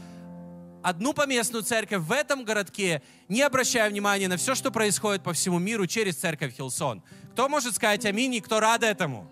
одну 0.82 1.12
поместную 1.12 1.64
церковь 1.64 2.02
в 2.02 2.12
этом 2.12 2.44
городке, 2.44 3.02
не 3.28 3.42
обращая 3.42 3.90
внимания 3.90 4.28
на 4.28 4.36
все, 4.36 4.54
что 4.54 4.70
происходит 4.70 5.22
по 5.22 5.32
всему 5.32 5.58
миру 5.58 5.86
через 5.86 6.16
церковь 6.16 6.54
Hillsong. 6.54 7.02
Кто 7.32 7.48
может 7.48 7.74
сказать 7.74 8.04
аминь 8.06 8.34
и 8.34 8.40
кто 8.40 8.60
рад 8.60 8.82
этому? 8.82 9.30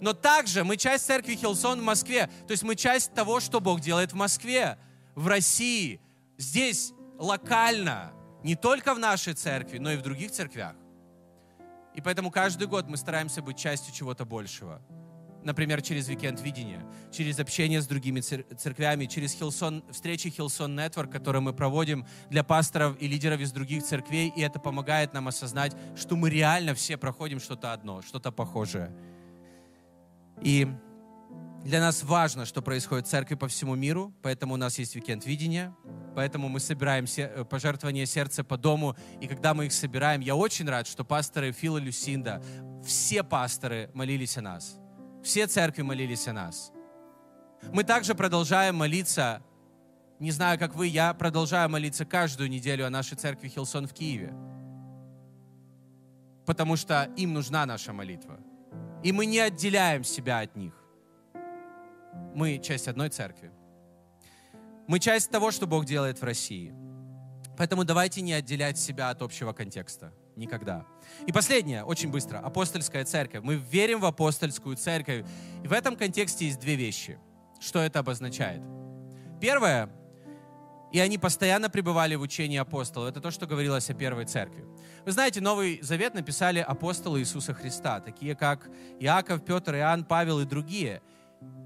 Но 0.00 0.12
также 0.12 0.62
мы 0.62 0.76
часть 0.76 1.06
церкви 1.06 1.34
Hillsong 1.34 1.80
в 1.80 1.84
Москве. 1.84 2.30
То 2.46 2.52
есть 2.52 2.62
мы 2.62 2.76
часть 2.76 3.12
того, 3.12 3.40
что 3.40 3.60
Бог 3.60 3.80
делает 3.80 4.12
в 4.12 4.16
Москве, 4.16 4.78
в 5.14 5.26
России, 5.26 6.00
здесь, 6.38 6.92
локально. 7.18 8.12
Не 8.42 8.54
только 8.54 8.94
в 8.94 8.98
нашей 8.98 9.34
церкви, 9.34 9.78
но 9.78 9.90
и 9.92 9.96
в 9.96 10.02
других 10.02 10.30
церквях. 10.30 10.76
И 11.94 12.00
поэтому 12.00 12.30
каждый 12.30 12.68
год 12.68 12.86
мы 12.88 12.96
стараемся 12.96 13.42
быть 13.42 13.58
частью 13.58 13.92
чего-то 13.94 14.24
большего. 14.24 14.82
Например, 15.42 15.80
через 15.80 16.08
Weekend 16.08 16.42
видения, 16.42 16.84
через 17.12 17.38
общение 17.38 17.80
с 17.80 17.86
другими 17.86 18.20
церквями, 18.20 19.06
через 19.06 19.32
Хилсон, 19.32 19.84
встречи 19.92 20.28
Хилсон 20.28 20.78
Network, 20.78 21.08
которые 21.08 21.40
мы 21.40 21.52
проводим 21.52 22.04
для 22.28 22.42
пасторов 22.42 23.00
и 23.00 23.06
лидеров 23.06 23.40
из 23.40 23.52
других 23.52 23.84
церквей, 23.84 24.32
и 24.36 24.40
это 24.42 24.58
помогает 24.58 25.14
нам 25.14 25.28
осознать, 25.28 25.76
что 25.96 26.16
мы 26.16 26.30
реально 26.30 26.74
все 26.74 26.96
проходим 26.96 27.38
что-то 27.38 27.72
одно, 27.72 28.02
что-то 28.02 28.32
похожее. 28.32 28.92
И 30.42 30.68
для 31.66 31.80
нас 31.80 32.04
важно, 32.04 32.46
что 32.46 32.62
происходит 32.62 33.06
в 33.06 33.10
церкви 33.10 33.34
по 33.34 33.48
всему 33.48 33.74
миру, 33.74 34.14
поэтому 34.22 34.54
у 34.54 34.56
нас 34.56 34.78
есть 34.78 34.94
уикенд 34.94 35.26
видения, 35.26 35.74
поэтому 36.14 36.48
мы 36.48 36.60
собираем 36.60 37.06
э, 37.16 37.44
пожертвования 37.44 38.06
сердца 38.06 38.44
по 38.44 38.56
дому, 38.56 38.96
и 39.20 39.26
когда 39.26 39.52
мы 39.52 39.66
их 39.66 39.72
собираем, 39.72 40.20
я 40.20 40.36
очень 40.36 40.68
рад, 40.68 40.86
что 40.86 41.04
пасторы 41.04 41.50
Фил 41.50 41.76
и 41.76 41.80
Люсинда, 41.80 42.40
все 42.84 43.24
пасторы 43.24 43.90
молились 43.94 44.36
о 44.38 44.42
нас, 44.42 44.78
все 45.24 45.48
церкви 45.48 45.82
молились 45.82 46.28
о 46.28 46.32
нас. 46.32 46.70
Мы 47.72 47.82
также 47.82 48.14
продолжаем 48.14 48.76
молиться, 48.76 49.42
не 50.20 50.30
знаю, 50.30 50.60
как 50.60 50.76
вы, 50.76 50.86
я 50.86 51.14
продолжаю 51.14 51.68
молиться 51.68 52.04
каждую 52.04 52.48
неделю 52.48 52.86
о 52.86 52.90
нашей 52.90 53.16
церкви 53.16 53.48
Хилсон 53.48 53.88
в 53.88 53.92
Киеве, 53.92 54.32
потому 56.46 56.76
что 56.76 57.10
им 57.16 57.34
нужна 57.34 57.66
наша 57.66 57.92
молитва. 57.92 58.38
И 59.02 59.10
мы 59.10 59.26
не 59.26 59.40
отделяем 59.40 60.04
себя 60.04 60.40
от 60.40 60.54
них. 60.54 60.85
Мы 62.34 62.58
часть 62.58 62.88
одной 62.88 63.08
церкви. 63.08 63.50
Мы 64.86 64.98
часть 65.00 65.30
того, 65.30 65.50
что 65.50 65.66
Бог 65.66 65.84
делает 65.84 66.20
в 66.20 66.24
России. 66.24 66.74
Поэтому 67.56 67.84
давайте 67.84 68.20
не 68.20 68.32
отделять 68.32 68.78
себя 68.78 69.10
от 69.10 69.22
общего 69.22 69.52
контекста. 69.52 70.12
Никогда. 70.36 70.84
И 71.26 71.32
последнее, 71.32 71.82
очень 71.82 72.10
быстро, 72.10 72.38
апостольская 72.38 73.04
церковь. 73.04 73.42
Мы 73.42 73.54
верим 73.54 74.00
в 74.00 74.04
апостольскую 74.04 74.76
церковь. 74.76 75.24
И 75.64 75.66
в 75.66 75.72
этом 75.72 75.96
контексте 75.96 76.46
есть 76.46 76.60
две 76.60 76.76
вещи. 76.76 77.18
Что 77.58 77.80
это 77.80 78.00
обозначает? 78.00 78.62
Первое, 79.40 79.90
и 80.92 81.00
они 81.00 81.18
постоянно 81.18 81.68
пребывали 81.68 82.14
в 82.14 82.22
учении 82.22 82.58
апостолов. 82.58 83.10
Это 83.10 83.20
то, 83.20 83.30
что 83.30 83.46
говорилось 83.46 83.90
о 83.90 83.94
первой 83.94 84.24
церкви. 84.24 84.64
Вы 85.04 85.12
знаете, 85.12 85.40
Новый 85.40 85.80
Завет 85.82 86.14
написали 86.14 86.60
апостолы 86.60 87.20
Иисуса 87.20 87.54
Христа, 87.54 88.00
такие 88.00 88.34
как 88.34 88.68
Иаков, 89.00 89.44
Петр, 89.44 89.74
Иоанн, 89.74 90.04
Павел 90.04 90.40
и 90.40 90.44
другие. 90.44 91.02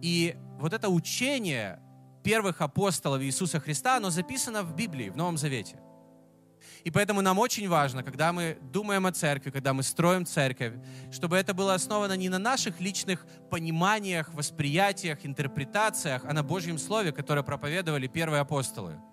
И 0.03 0.37
вот 0.59 0.73
это 0.73 0.89
учение 0.89 1.81
первых 2.23 2.61
апостолов 2.61 3.23
Иисуса 3.23 3.61
Христа, 3.61 3.97
оно 3.97 4.11
записано 4.11 4.63
в 4.63 4.75
Библии, 4.75 5.09
в 5.09 5.17
Новом 5.17 5.37
Завете. 5.37 5.79
И 6.85 6.91
поэтому 6.91 7.21
нам 7.21 7.39
очень 7.39 7.69
важно, 7.69 8.03
когда 8.03 8.33
мы 8.33 8.59
думаем 8.73 9.07
о 9.07 9.13
церкви, 9.13 9.51
когда 9.51 9.73
мы 9.73 9.83
строим 9.83 10.27
церковь, 10.27 10.75
чтобы 11.11 11.37
это 11.37 11.55
было 11.55 11.75
основано 11.75 12.17
не 12.17 12.29
на 12.29 12.39
наших 12.39 12.81
личных 12.81 13.27
пониманиях, 13.51 14.33
восприятиях, 14.35 15.19
интерпретациях, 15.25 16.25
а 16.25 16.33
на 16.33 16.43
Божьем 16.43 16.79
Слове, 16.79 17.13
которое 17.13 17.43
проповедовали 17.43 18.07
первые 18.07 18.41
апостолы– 18.41 18.97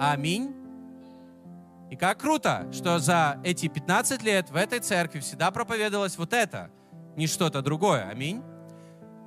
Аминь. 0.00 0.54
И 1.90 1.96
как 1.96 2.20
круто, 2.20 2.66
что 2.72 2.98
за 2.98 3.38
эти 3.44 3.68
15 3.68 4.22
лет 4.22 4.48
в 4.48 4.56
этой 4.56 4.80
церкви 4.80 5.20
всегда 5.20 5.50
проповедовалось 5.50 6.16
вот 6.16 6.32
это, 6.32 6.70
не 7.16 7.26
что-то 7.26 7.60
другое. 7.60 8.08
Аминь. 8.08 8.42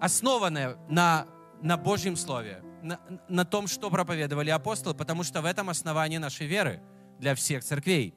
Основанное 0.04 0.76
на, 0.90 1.28
на 1.62 1.78
Божьем 1.78 2.18
Слове, 2.18 2.62
на, 2.82 3.00
на 3.30 3.46
том, 3.46 3.68
что 3.68 3.90
проповедовали 3.90 4.50
апостолы, 4.50 4.94
потому 4.94 5.24
что 5.24 5.42
в 5.42 5.46
этом 5.46 5.70
основании 5.70 6.18
нашей 6.18 6.46
веры 6.46 6.82
для 7.20 7.36
всех 7.36 7.64
церквей. 7.64 8.14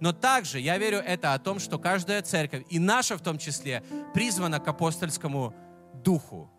Но 0.00 0.12
также 0.12 0.58
я 0.58 0.76
верю 0.78 0.98
это 0.98 1.34
о 1.34 1.38
том, 1.38 1.60
что 1.60 1.78
каждая 1.78 2.22
церковь, 2.22 2.64
и 2.70 2.80
наша 2.80 3.16
в 3.16 3.20
том 3.20 3.38
числе, 3.38 3.84
призвана 4.14 4.58
к 4.58 4.66
апостольскому 4.66 5.54
духу, 6.02 6.50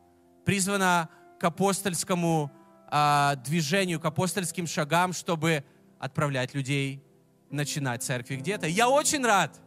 призвана 0.45 1.09
к 1.41 1.43
апостольскому 1.43 2.49
а, 2.87 3.35
движению, 3.35 3.99
к 3.99 4.05
апостольским 4.05 4.65
шагам, 4.65 5.11
чтобы 5.11 5.65
отправлять 5.99 6.53
людей, 6.53 7.03
начинать 7.49 8.01
церкви 8.01 8.37
где-то. 8.37 8.65
Я 8.65 8.87
очень 8.87 9.25
рад. 9.25 9.59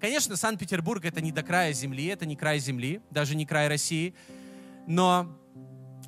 Конечно, 0.00 0.36
Санкт-Петербург 0.36 1.04
это 1.04 1.20
не 1.20 1.32
до 1.32 1.42
края 1.42 1.74
земли, 1.74 2.06
это 2.06 2.24
не 2.24 2.34
край 2.34 2.60
земли, 2.60 3.02
даже 3.10 3.36
не 3.36 3.44
край 3.44 3.68
России, 3.68 4.14
но 4.86 5.38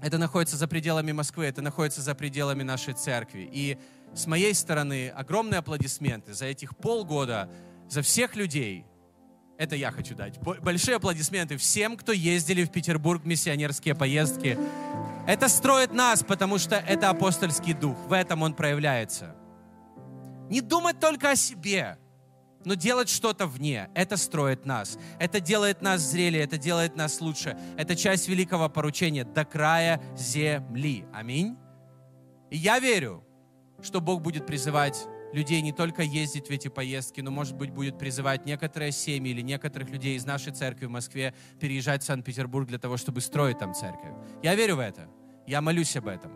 это 0.02 0.18
находится 0.18 0.56
за 0.56 0.68
пределами 0.68 1.12
Москвы, 1.12 1.46
это 1.46 1.62
находится 1.62 2.02
за 2.02 2.14
пределами 2.14 2.62
нашей 2.62 2.94
церкви. 2.94 3.48
И 3.50 3.78
с 4.14 4.26
моей 4.26 4.54
стороны 4.54 5.08
огромные 5.08 5.58
аплодисменты 5.58 6.34
за 6.34 6.46
этих 6.46 6.76
полгода, 6.76 7.50
за 7.88 8.02
всех 8.02 8.36
людей. 8.36 8.84
Это 9.58 9.74
я 9.74 9.90
хочу 9.90 10.14
дать. 10.14 10.38
Большие 10.38 10.96
аплодисменты 10.96 11.56
всем, 11.56 11.96
кто 11.96 12.12
ездили 12.12 12.64
в 12.64 12.70
Петербург 12.70 13.22
в 13.22 13.26
миссионерские 13.26 13.94
поездки. 13.94 14.58
Это 15.26 15.48
строит 15.48 15.92
нас, 15.92 16.22
потому 16.22 16.58
что 16.58 16.76
это 16.76 17.08
апостольский 17.08 17.72
дух. 17.72 17.96
В 18.06 18.12
этом 18.12 18.42
он 18.42 18.54
проявляется. 18.54 19.34
Не 20.50 20.60
думать 20.60 21.00
только 21.00 21.30
о 21.30 21.36
себе, 21.36 21.98
но 22.66 22.74
делать 22.74 23.09
что-то 23.09 23.46
вне. 23.46 23.88
Это 23.94 24.16
строит 24.16 24.66
нас. 24.66 24.98
Это 25.20 25.38
делает 25.38 25.83
нас 25.83 26.00
зрелее, 26.00 26.42
это 26.42 26.59
делает 26.59 26.96
нас 26.96 27.20
лучше. 27.20 27.57
Это 27.79 27.94
часть 27.94 28.26
великого 28.29 28.68
поручения 28.68 29.24
до 29.24 29.44
края 29.44 30.02
земли. 30.18 31.05
Аминь. 31.14 31.57
И 32.50 32.57
я 32.57 32.81
верю, 32.81 33.24
что 33.81 34.00
Бог 34.00 34.20
будет 34.20 34.46
призывать 34.46 35.07
людей 35.33 35.62
не 35.62 35.70
только 35.70 36.02
ездить 36.02 36.48
в 36.48 36.50
эти 36.50 36.66
поездки, 36.66 37.20
но, 37.20 37.31
может 37.31 37.55
быть, 37.55 37.70
будет 37.70 38.00
призывать 38.00 38.44
некоторые 38.46 38.90
семьи 38.90 39.31
или 39.31 39.42
некоторых 39.42 39.88
людей 39.88 40.16
из 40.16 40.26
нашей 40.26 40.52
церкви 40.52 40.87
в 40.87 40.90
Москве 40.90 41.35
переезжать 41.61 42.02
в 42.02 42.07
Санкт-Петербург 42.07 42.66
для 42.66 42.81
того, 42.81 42.96
чтобы 42.96 43.20
строить 43.20 43.61
там 43.61 43.74
церковь. 43.74 44.12
Я 44.42 44.57
верю 44.57 44.74
в 44.76 44.81
это. 44.81 45.09
Я 45.46 45.61
молюсь 45.61 45.96
об 45.96 46.09
этом. 46.09 46.33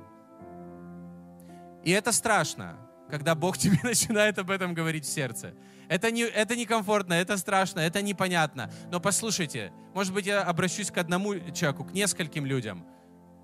И 1.83 1.91
это 1.91 2.13
страшно, 2.13 2.79
когда 3.11 3.35
Бог 3.35 3.59
тебе 3.59 3.81
начинает 3.83 4.39
об 4.39 4.51
этом 4.51 4.75
говорить 4.75 5.05
в 5.05 5.13
сердце. 5.13 5.55
Это, 5.91 6.13
не, 6.13 6.23
это 6.23 6.55
некомфортно, 6.55 7.15
это 7.15 7.37
страшно, 7.37 7.81
это 7.81 8.01
непонятно. 8.01 8.71
Но 8.93 9.01
послушайте, 9.01 9.73
может 9.93 10.15
быть, 10.15 10.25
я 10.25 10.41
обращусь 10.43 10.89
к 10.89 10.99
одному 10.99 11.35
человеку, 11.51 11.85
к 11.85 11.93
нескольким 11.93 12.47
людям. 12.47 12.87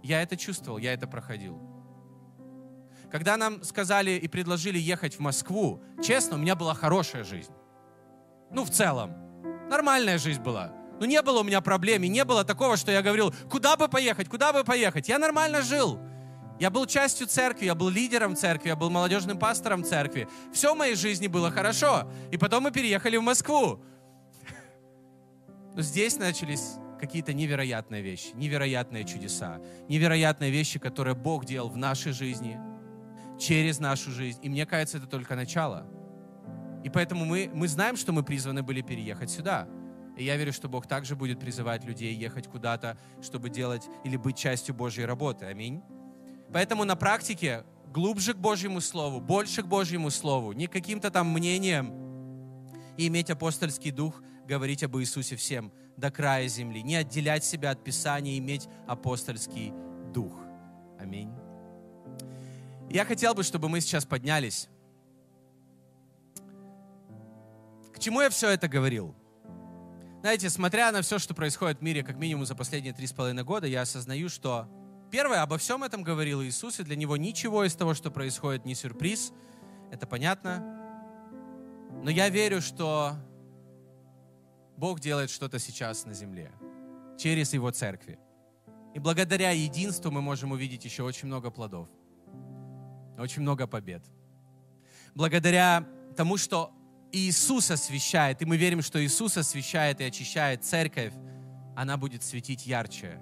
Я 0.05 0.23
это 0.23 0.37
чувствовал, 0.37 0.79
я 0.79 0.93
это 0.93 1.09
проходил. 1.09 1.59
Когда 3.11 3.37
нам 3.37 3.65
сказали 3.65 4.13
и 4.13 4.29
предложили 4.29 4.79
ехать 4.79 5.17
в 5.17 5.19
Москву, 5.19 5.83
честно, 6.01 6.37
у 6.37 6.39
меня 6.39 6.55
была 6.55 6.75
хорошая 6.75 7.25
жизнь. 7.25 7.51
Ну, 8.53 8.65
в 8.65 8.71
целом. 8.71 9.13
Нормальная 9.69 10.17
жизнь 10.17 10.41
была. 10.41 10.73
Ну, 11.01 11.07
не 11.07 11.21
было 11.23 11.41
у 11.41 11.45
меня 11.45 11.61
проблем, 11.61 12.05
и 12.05 12.09
не 12.09 12.25
было 12.25 12.45
такого, 12.45 12.77
что 12.77 12.93
я 12.93 13.03
говорил, 13.03 13.35
куда 13.51 13.77
бы 13.77 13.89
поехать, 13.89 14.29
куда 14.29 14.53
бы 14.53 14.63
поехать. 14.63 15.09
Я 15.09 15.19
нормально 15.19 15.63
жил. 15.63 15.99
Я 16.59 16.71
был 16.71 16.87
частью 16.87 17.27
церкви, 17.27 17.67
я 17.67 17.75
был 17.75 17.89
лидером 17.89 18.35
церкви, 18.37 18.69
я 18.69 18.77
был 18.77 18.91
молодежным 18.91 19.39
пастором 19.39 19.85
церкви. 19.85 20.29
Все 20.53 20.75
в 20.75 20.79
моей 20.79 20.95
жизни 20.95 21.27
было 21.27 21.51
хорошо. 21.51 22.11
И 22.31 22.39
потом 22.39 22.65
мы 22.65 22.71
переехали 22.71 23.17
в 23.17 23.23
Москву. 23.23 23.83
Но 25.75 25.83
здесь 25.83 26.17
начались 26.17 26.75
какие-то 26.99 27.35
невероятные 27.35 28.01
вещи, 28.01 28.31
невероятные 28.35 29.05
чудеса, 29.05 29.61
невероятные 29.89 30.51
вещи, 30.51 30.79
которые 30.79 31.15
Бог 31.15 31.45
делал 31.45 31.69
в 31.69 31.77
нашей 31.77 32.13
жизни– 32.13 32.59
через 33.39 33.79
нашу 33.79 34.11
жизнь. 34.11 34.39
И 34.43 34.49
мне 34.49 34.67
кажется, 34.67 34.99
это 34.99 35.07
только 35.07 35.37
начало. 35.37 35.87
И 36.85 36.91
поэтому 36.91 37.25
мы, 37.25 37.51
мы 37.53 37.69
знаем, 37.69 37.97
что 37.97 38.13
мы 38.13 38.23
призваны 38.23 38.63
были 38.63 38.81
переехать 38.81 39.31
сюда. 39.31 39.69
И 40.17 40.25
я 40.25 40.37
верю, 40.37 40.53
что 40.53 40.69
Бог 40.69 40.87
также 40.87 41.15
будет 41.15 41.39
призывать 41.41 41.85
людей 41.85 42.15
ехать 42.15 42.49
куда-то, 42.49 42.97
чтобы 43.23 43.51
делать 43.51 43.87
или 44.05 44.17
быть 44.17 44.37
частью 44.37 44.75
Божьей 44.75 45.05
работы. 45.05 45.47
Аминь. 45.47 45.83
Поэтому 46.53 46.85
на 46.85 46.97
практике 46.97 47.65
глубже 47.93 48.35
к 48.35 48.39
Божьему 48.39 48.81
Слову, 48.81 49.21
больше 49.21 49.63
к 49.63 49.67
Божьему 49.67 50.11
Слову, 50.11 50.53
не 50.53 50.67
каким-то 50.67 51.11
там 51.11 51.33
мнением 51.33 51.93
и 52.97 53.09
иметь 53.09 53.31
апостольский 53.31 53.91
дух, 53.91 54.23
говорить 54.47 54.83
об 54.83 54.97
Иисусе 54.99 55.37
всем 55.37 55.73
до 55.97 56.11
края 56.11 56.47
земли, 56.49 56.83
не 56.83 56.97
отделять 56.97 57.45
себя 57.45 57.71
от 57.71 57.83
Писания, 57.83 58.39
иметь 58.39 58.69
апостольский 58.87 59.73
дух. 60.13 60.33
Аминь. 60.99 61.33
Я 62.89 63.05
хотел 63.05 63.35
бы, 63.35 63.43
чтобы 63.43 63.69
мы 63.69 63.81
сейчас 63.81 64.05
поднялись. 64.05 64.69
К 67.93 67.99
чему 67.99 68.21
я 68.21 68.31
все 68.31 68.51
это 68.51 68.69
говорил? 68.69 69.15
Знаете, 70.21 70.51
смотря 70.51 70.93
на 70.93 71.03
все, 71.03 71.19
что 71.19 71.35
происходит 71.35 71.79
в 71.79 71.83
мире, 71.83 72.03
как 72.03 72.17
минимум 72.17 72.47
за 72.47 72.55
последние 72.55 72.93
три 72.93 73.07
с 73.07 73.13
половиной 73.13 73.45
года, 73.45 73.67
я 73.67 73.83
осознаю, 73.83 74.29
что 74.29 74.69
первое, 75.11 75.43
обо 75.43 75.59
всем 75.59 75.85
этом 75.85 76.03
говорил 76.03 76.43
Иисус, 76.43 76.81
и 76.81 76.85
для 76.85 76.97
Него 76.97 77.17
ничего 77.17 77.65
из 77.65 77.75
того, 77.75 77.95
что 77.95 78.11
происходит, 78.11 78.65
не 78.65 78.75
сюрприз. 78.75 79.33
Это 79.91 80.07
понятно. 80.07 80.63
Но 82.03 82.11
я 82.11 82.29
верю, 82.29 82.61
что 82.61 83.15
Бог 84.77 85.01
делает 85.01 85.31
что-то 85.31 85.59
сейчас 85.59 86.05
на 86.05 86.15
земле, 86.15 86.53
через 87.19 87.53
Его 87.53 87.71
церкви. 87.71 88.19
И 88.95 88.99
благодаря 88.99 89.51
единству 89.51 90.11
мы 90.11 90.23
можем 90.23 90.53
увидеть 90.53 90.85
еще 90.85 91.03
очень 91.03 91.29
много 91.29 91.51
плодов 91.51 91.89
очень 93.19 93.43
много 93.43 93.67
побед. 93.67 94.03
Благодаря 95.15 95.87
тому, 96.17 96.37
что 96.37 96.73
Иисус 97.13 97.71
освещает, 97.71 98.43
и 98.43 98.45
мы 98.45 98.57
верим, 98.57 98.83
что 98.83 99.03
Иисус 99.05 99.37
освещает 99.37 100.01
и 100.01 100.05
очищает 100.05 100.65
церковь, 100.65 101.13
она 101.75 101.97
будет 101.97 102.23
светить 102.23 102.67
ярче. 102.67 103.21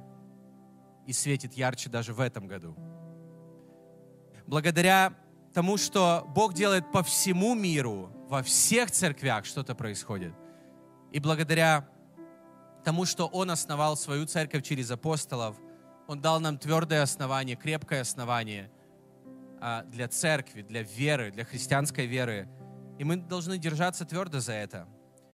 И 1.07 1.13
светит 1.13 1.55
ярче 1.55 1.91
даже 1.91 2.15
в 2.15 2.21
этом 2.21 2.47
году. 2.47 2.77
Благодаря 4.47 5.15
тому, 5.53 5.77
что 5.77 6.25
Бог 6.35 6.55
делает 6.55 6.91
по 6.93 7.03
всему 7.03 7.55
миру, 7.55 8.11
во 8.29 8.43
всех 8.43 8.91
церквях 8.91 9.45
что-то 9.45 9.75
происходит. 9.75 10.35
И 11.13 11.21
благодаря 11.21 11.89
тому, 12.85 13.05
что 13.05 13.27
Он 13.27 13.51
основал 13.51 13.97
свою 13.97 14.27
церковь 14.27 14.65
через 14.65 14.91
апостолов, 14.91 15.57
Он 16.07 16.21
дал 16.21 16.41
нам 16.41 16.59
твердое 16.59 17.03
основание, 17.03 17.57
крепкое 17.57 18.01
основание– 18.01 18.71
а, 19.67 19.83
для 19.85 20.09
церкви, 20.09 20.61
для 20.61 20.83
веры, 20.83 21.31
для 21.31 21.47
христианской 21.47 22.05
веры. 22.05 22.47
И 22.99 23.05
мы 23.05 23.17
должны 23.17 23.57
держаться 23.57 24.05
твердо 24.05 24.41
за 24.41 24.53
это. 24.53 24.87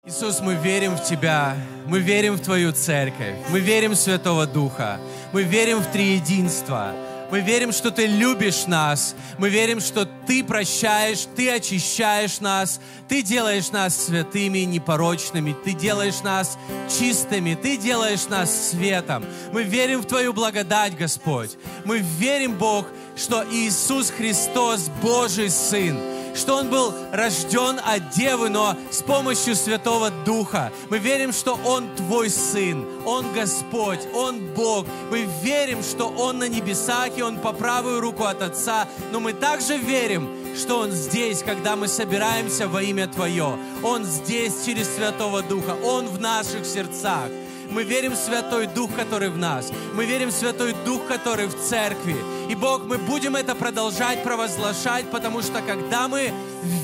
Иисус, 0.08 0.39
мы 0.39 0.56
верим 0.56 0.96
в 0.96 1.04
Тебя, 1.04 1.58
мы 1.86 2.00
верим 2.00 2.36
в 2.36 2.39
Твою 2.39 2.72
церковь, 2.72 3.36
мы 3.50 3.60
верим 3.60 3.91
в 3.91 3.98
Святого 3.98 4.48
Духа, 4.48 5.02
мы 5.34 5.43
верим 5.43 5.80
в 5.80 5.88
Триединство, 5.88 6.93
мы 7.30 7.41
верим, 7.41 7.74
что 7.74 7.91
Ты 7.91 8.06
любишь 8.06 8.67
нас. 8.67 9.13
Мы 9.38 9.50
верим, 9.50 9.82
что 9.82 10.06
Ты 10.06 10.46
прощаешь, 10.46 11.28
Ты 11.36 11.52
очищаешь 11.52 12.39
нас, 12.39 12.80
Ты 13.10 13.22
делаешь 13.22 13.70
нас 13.72 14.06
святыми, 14.06 14.60
непорочными, 14.60 15.54
Ты 15.65 15.74
делаешь 15.74 16.22
нас 16.24 16.58
чистыми, 16.88 17.56
Ты 17.62 17.76
делаешь 17.76 18.30
нас 18.30 18.70
светом. 18.70 19.26
Мы 19.52 19.63
верим 19.63 20.00
в 20.00 20.06
Твою 20.06 20.32
благодать, 20.32 20.98
Господь. 20.98 21.58
Мы 21.84 22.00
верим, 22.00 22.54
Бог, 22.54 22.86
что 23.17 23.43
Иисус 23.52 24.10
Христос 24.10 24.89
Божий 25.02 25.50
Сын 25.50 25.98
что 26.38 26.56
Он 26.56 26.69
был 26.69 26.93
рожден 27.12 27.80
от 27.84 28.10
Девы, 28.12 28.50
но 28.50 28.78
с 28.91 29.02
помощью 29.02 29.56
Святого 29.56 30.12
Духа. 30.26 30.71
Мы 30.89 31.00
верим, 31.00 31.34
что 31.34 31.60
Он 31.65 31.93
Твой 31.95 32.30
Сын, 32.30 32.86
Он 33.06 33.34
Господь, 33.34 34.00
Он 34.13 34.39
Бог. 34.54 34.86
Мы 35.12 35.28
верим, 35.41 35.84
что 35.84 36.08
Он 36.08 36.39
на 36.39 36.47
небесах, 36.47 37.17
и 37.17 37.21
Он 37.21 37.38
по 37.38 37.52
правую 37.54 38.00
руку 38.00 38.23
от 38.23 38.41
Отца. 38.41 38.88
Но 39.12 39.19
мы 39.19 39.34
также 39.34 39.78
верим, 39.78 40.30
что 40.56 40.80
Он 40.80 40.91
здесь, 40.91 41.43
когда 41.43 41.76
мы 41.76 41.88
собираемся 41.88 42.67
во 42.67 42.82
имя 42.82 43.08
Твое. 43.08 43.58
Он 43.84 44.06
здесь 44.06 44.65
через 44.65 44.93
Святого 44.95 45.42
Духа. 45.42 45.75
Он 45.83 46.08
в 46.08 46.19
наших 46.19 46.65
сердцах. 46.65 47.29
Мы 47.69 47.83
верим 47.83 48.13
в 48.13 48.17
Святой 48.17 48.67
Дух, 48.67 48.92
который 48.96 49.29
в 49.29 49.38
нас. 49.38 49.71
Мы 49.94 50.06
верим 50.06 50.29
в 50.29 50.33
Святой 50.33 50.73
Дух, 50.85 51.06
который 51.08 51.48
в 51.48 51.60
церкви. 51.60 52.15
И 52.50 52.56
Бог, 52.56 52.85
мы 52.85 52.98
будем 52.98 53.35
это 53.35 53.56
продолжать 53.56 54.23
провозглашать, 54.23 55.10
потому 55.12 55.41
что 55.41 55.62
когда 55.62 56.08
мы 56.08 56.31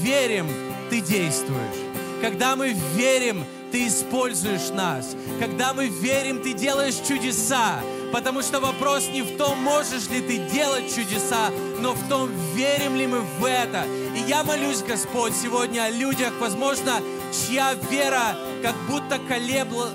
верим, 0.02 0.48
Ты 0.90 1.00
действуешь. 1.00 1.78
Когда 2.22 2.56
мы 2.56 2.74
верим, 2.96 3.46
Ты 3.72 3.88
используешь 3.88 4.70
нас. 4.74 5.16
Когда 5.40 5.74
мы 5.74 5.88
верим, 5.88 6.42
Ты 6.42 6.54
делаешь 6.54 6.96
чудеса. 7.08 7.82
Потому 8.14 8.44
что 8.44 8.60
вопрос 8.60 9.08
не 9.08 9.24
в 9.24 9.38
том, 9.38 9.58
можешь 9.64 10.08
ли 10.10 10.22
ты 10.22 10.38
делать 10.54 10.94
чудеса, 10.94 11.50
но 11.80 11.94
в 11.94 12.10
том, 12.10 12.30
верим 12.54 12.96
ли 12.96 13.08
мы 13.08 13.22
в 13.22 13.44
это. 13.44 13.86
И 14.16 14.30
я 14.30 14.44
молюсь, 14.44 14.84
Господь, 14.84 15.34
сегодня 15.36 15.86
о 15.86 15.90
людях, 15.90 16.32
возможно, 16.40 17.02
чья 17.32 17.74
вера 17.90 18.38
как 18.62 18.76
будто 18.88 19.18
колебла, 19.18 19.90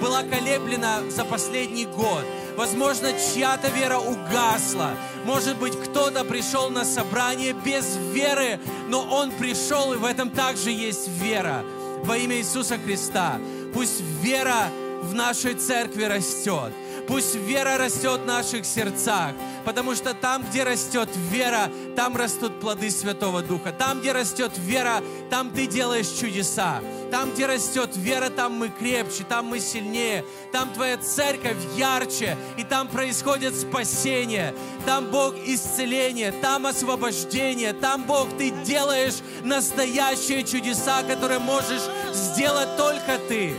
была 0.00 0.22
колеблена 0.22 1.10
за 1.10 1.24
последний 1.24 1.86
год. 1.86 2.24
Возможно, 2.56 3.12
чья-то 3.12 3.68
вера 3.68 3.98
угасла. 3.98 4.90
Может 5.24 5.58
быть, 5.58 5.78
кто-то 5.78 6.24
пришел 6.24 6.70
на 6.70 6.84
собрание 6.84 7.52
без 7.52 7.96
веры, 8.12 8.58
но 8.88 9.02
он 9.02 9.30
пришел, 9.32 9.92
и 9.92 9.96
в 9.96 10.04
этом 10.04 10.30
также 10.30 10.70
есть 10.70 11.08
вера. 11.08 11.62
Во 12.04 12.16
имя 12.16 12.36
Иисуса 12.36 12.78
Христа. 12.78 13.38
Пусть 13.74 14.00
вера 14.22 14.68
в 15.02 15.14
нашей 15.14 15.54
церкви 15.54 16.04
растет. 16.04 16.72
Пусть 17.06 17.36
вера 17.36 17.78
растет 17.78 18.20
в 18.22 18.26
наших 18.26 18.66
сердцах, 18.66 19.32
потому 19.64 19.94
что 19.94 20.12
там, 20.12 20.44
где 20.44 20.64
растет 20.64 21.08
вера, 21.30 21.70
там 21.94 22.16
растут 22.16 22.60
плоды 22.60 22.90
Святого 22.90 23.42
Духа. 23.42 23.72
Там, 23.72 24.00
где 24.00 24.12
растет 24.12 24.52
вера, 24.58 25.02
там 25.30 25.50
ты 25.50 25.66
делаешь 25.66 26.08
чудеса. 26.08 26.80
Там, 27.10 27.32
где 27.32 27.46
растет 27.46 27.96
вера, 27.96 28.30
там 28.30 28.54
мы 28.54 28.68
крепче, 28.68 29.24
там 29.28 29.46
мы 29.46 29.60
сильнее. 29.60 30.24
Там 30.52 30.72
твоя 30.72 30.96
церковь 30.98 31.56
ярче, 31.76 32.36
и 32.56 32.64
там 32.64 32.88
происходит 32.88 33.54
спасение. 33.54 34.52
Там 34.84 35.06
Бог 35.06 35.34
исцеление, 35.46 36.32
там 36.32 36.66
освобождение. 36.66 37.72
Там 37.72 38.04
Бог, 38.04 38.28
ты 38.36 38.50
делаешь 38.64 39.16
настоящие 39.44 40.42
чудеса, 40.42 41.02
которые 41.04 41.38
можешь 41.38 41.82
сделать 42.12 42.76
только 42.76 43.18
ты. 43.28 43.54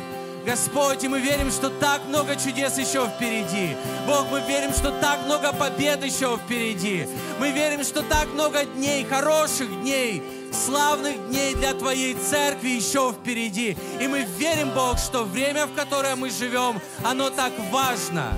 Господь, 0.48 1.04
и 1.04 1.10
мы 1.10 1.20
верим, 1.20 1.52
что 1.52 1.70
так 1.70 2.06
много 2.06 2.38
чудес 2.38 2.78
еще 2.78 3.06
впереди. 3.06 3.76
Бог, 4.08 4.32
мы 4.32 4.40
верим, 4.40 4.72
что 4.72 4.98
так 5.02 5.26
много 5.26 5.52
побед 5.52 6.06
еще 6.06 6.38
впереди. 6.38 7.06
Мы 7.38 7.52
верим, 7.52 7.84
что 7.84 8.02
так 8.02 8.30
много 8.30 8.64
дней, 8.64 9.04
хороших 9.04 9.70
дней, 9.82 10.24
славных 10.54 11.28
дней 11.28 11.54
для 11.54 11.74
Твоей 11.74 12.14
церкви 12.14 12.70
еще 12.70 13.12
впереди. 13.12 13.76
И 14.00 14.08
мы 14.08 14.22
верим, 14.38 14.70
Бог, 14.70 14.98
что 15.00 15.26
время, 15.26 15.66
в 15.66 15.74
которое 15.74 16.16
мы 16.16 16.30
живем, 16.30 16.80
оно 17.04 17.30
так 17.30 17.52
важно. 17.70 18.32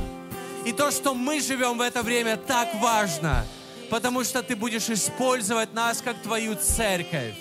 И 0.65 0.71
то, 0.71 0.89
что 0.89 1.13
мы 1.13 1.39
живем 1.39 1.77
в 1.77 1.81
это 1.81 2.01
время, 2.01 2.37
так 2.37 2.69
важно, 2.81 3.45
потому 3.91 4.23
что 4.23 4.41
Ты 4.41 4.55
будешь 4.55 4.89
использовать 4.89 5.75
нас 5.75 6.01
как 6.01 6.19
Твою 6.23 6.55
церковь. 6.55 7.35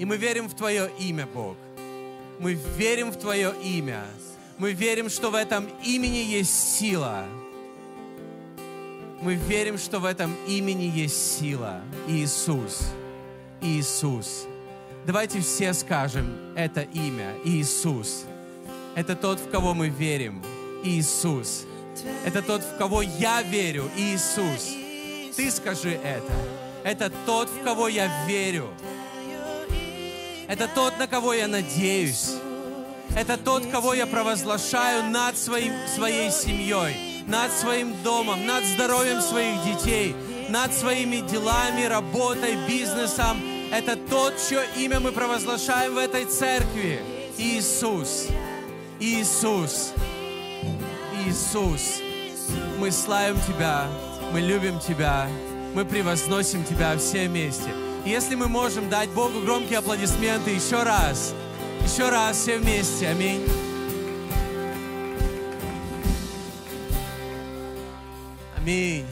И 0.00 0.06
мы 0.06 0.16
верим 0.16 0.48
в 0.48 0.54
Твое 0.54 0.90
имя, 0.98 1.26
Бог. 1.26 1.58
Мы 2.38 2.54
верим 2.54 3.10
в 3.10 3.18
Твое 3.18 3.52
имя. 3.62 4.06
Мы 4.56 4.72
верим, 4.72 5.10
что 5.10 5.30
в 5.30 5.34
этом 5.34 5.68
имени 5.84 6.16
есть 6.16 6.78
сила. 6.78 7.26
Мы 9.20 9.34
верим, 9.34 9.76
что 9.76 9.98
в 9.98 10.06
этом 10.06 10.34
имени 10.48 10.84
есть 10.84 11.38
сила. 11.38 11.82
Иисус. 12.08 12.80
Иисус. 13.60 14.46
Давайте 15.04 15.40
все 15.40 15.74
скажем 15.74 16.34
это 16.56 16.80
имя. 16.80 17.34
Иисус. 17.44 18.24
Это 18.94 19.14
тот, 19.14 19.38
в 19.38 19.50
кого 19.50 19.74
мы 19.74 19.90
верим. 19.90 20.42
Иисус. 20.82 21.66
Это 22.24 22.40
тот, 22.40 22.62
в 22.62 22.78
кого 22.78 23.02
я 23.02 23.42
верю. 23.42 23.90
Иисус. 23.98 24.74
Ты 25.36 25.50
скажи 25.50 25.90
это. 25.90 26.32
Это 26.84 27.12
тот, 27.26 27.50
в 27.50 27.62
кого 27.64 27.88
я 27.88 28.10
верю. 28.26 28.70
Это 30.50 30.66
тот, 30.66 30.98
на 30.98 31.06
кого 31.06 31.32
я 31.32 31.46
надеюсь. 31.46 32.32
Это 33.14 33.36
тот, 33.36 33.70
кого 33.70 33.94
я 33.94 34.04
провозглашаю 34.04 35.04
над 35.04 35.38
своим, 35.38 35.72
своей 35.86 36.32
семьей, 36.32 37.22
над 37.28 37.52
своим 37.52 37.94
домом, 38.02 38.44
над 38.46 38.64
здоровьем 38.64 39.20
своих 39.20 39.62
детей, 39.62 40.12
над 40.48 40.74
своими 40.74 41.20
делами, 41.20 41.84
работой, 41.84 42.56
бизнесом. 42.66 43.40
Это 43.70 43.94
тот, 43.94 44.34
чье 44.48 44.64
имя 44.76 44.98
мы 44.98 45.12
провозглашаем 45.12 45.94
в 45.94 45.98
этой 45.98 46.24
церкви. 46.24 47.00
Иисус. 47.38 48.26
Иисус. 48.98 49.92
Иисус. 51.24 52.00
Мы 52.80 52.90
славим 52.90 53.38
Тебя, 53.46 53.86
мы 54.32 54.40
любим 54.40 54.80
Тебя, 54.80 55.28
мы 55.76 55.84
превозносим 55.84 56.64
Тебя 56.64 56.98
все 56.98 57.28
вместе. 57.28 57.70
Если 58.04 58.34
мы 58.34 58.48
можем 58.48 58.88
дать 58.88 59.10
Богу 59.10 59.40
громкие 59.40 59.78
аплодисменты 59.78 60.50
еще 60.50 60.82
раз, 60.82 61.34
еще 61.84 62.08
раз 62.08 62.38
все 62.38 62.58
вместе. 62.58 63.08
Аминь. 63.08 63.46
Аминь. 68.56 69.06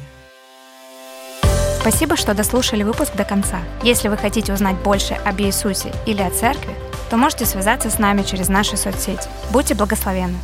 Спасибо, 1.80 2.16
что 2.16 2.34
дослушали 2.34 2.82
выпуск 2.82 3.14
до 3.14 3.24
конца. 3.24 3.60
Если 3.82 4.08
вы 4.08 4.16
хотите 4.16 4.52
узнать 4.52 4.76
больше 4.76 5.14
об 5.14 5.40
Иисусе 5.40 5.92
или 6.06 6.22
о 6.22 6.30
церкви, 6.30 6.74
то 7.10 7.16
можете 7.16 7.46
связаться 7.46 7.90
с 7.90 7.98
нами 7.98 8.22
через 8.22 8.48
наши 8.48 8.76
соцсети. 8.76 9.28
Будьте 9.50 9.74
благословенны! 9.74 10.38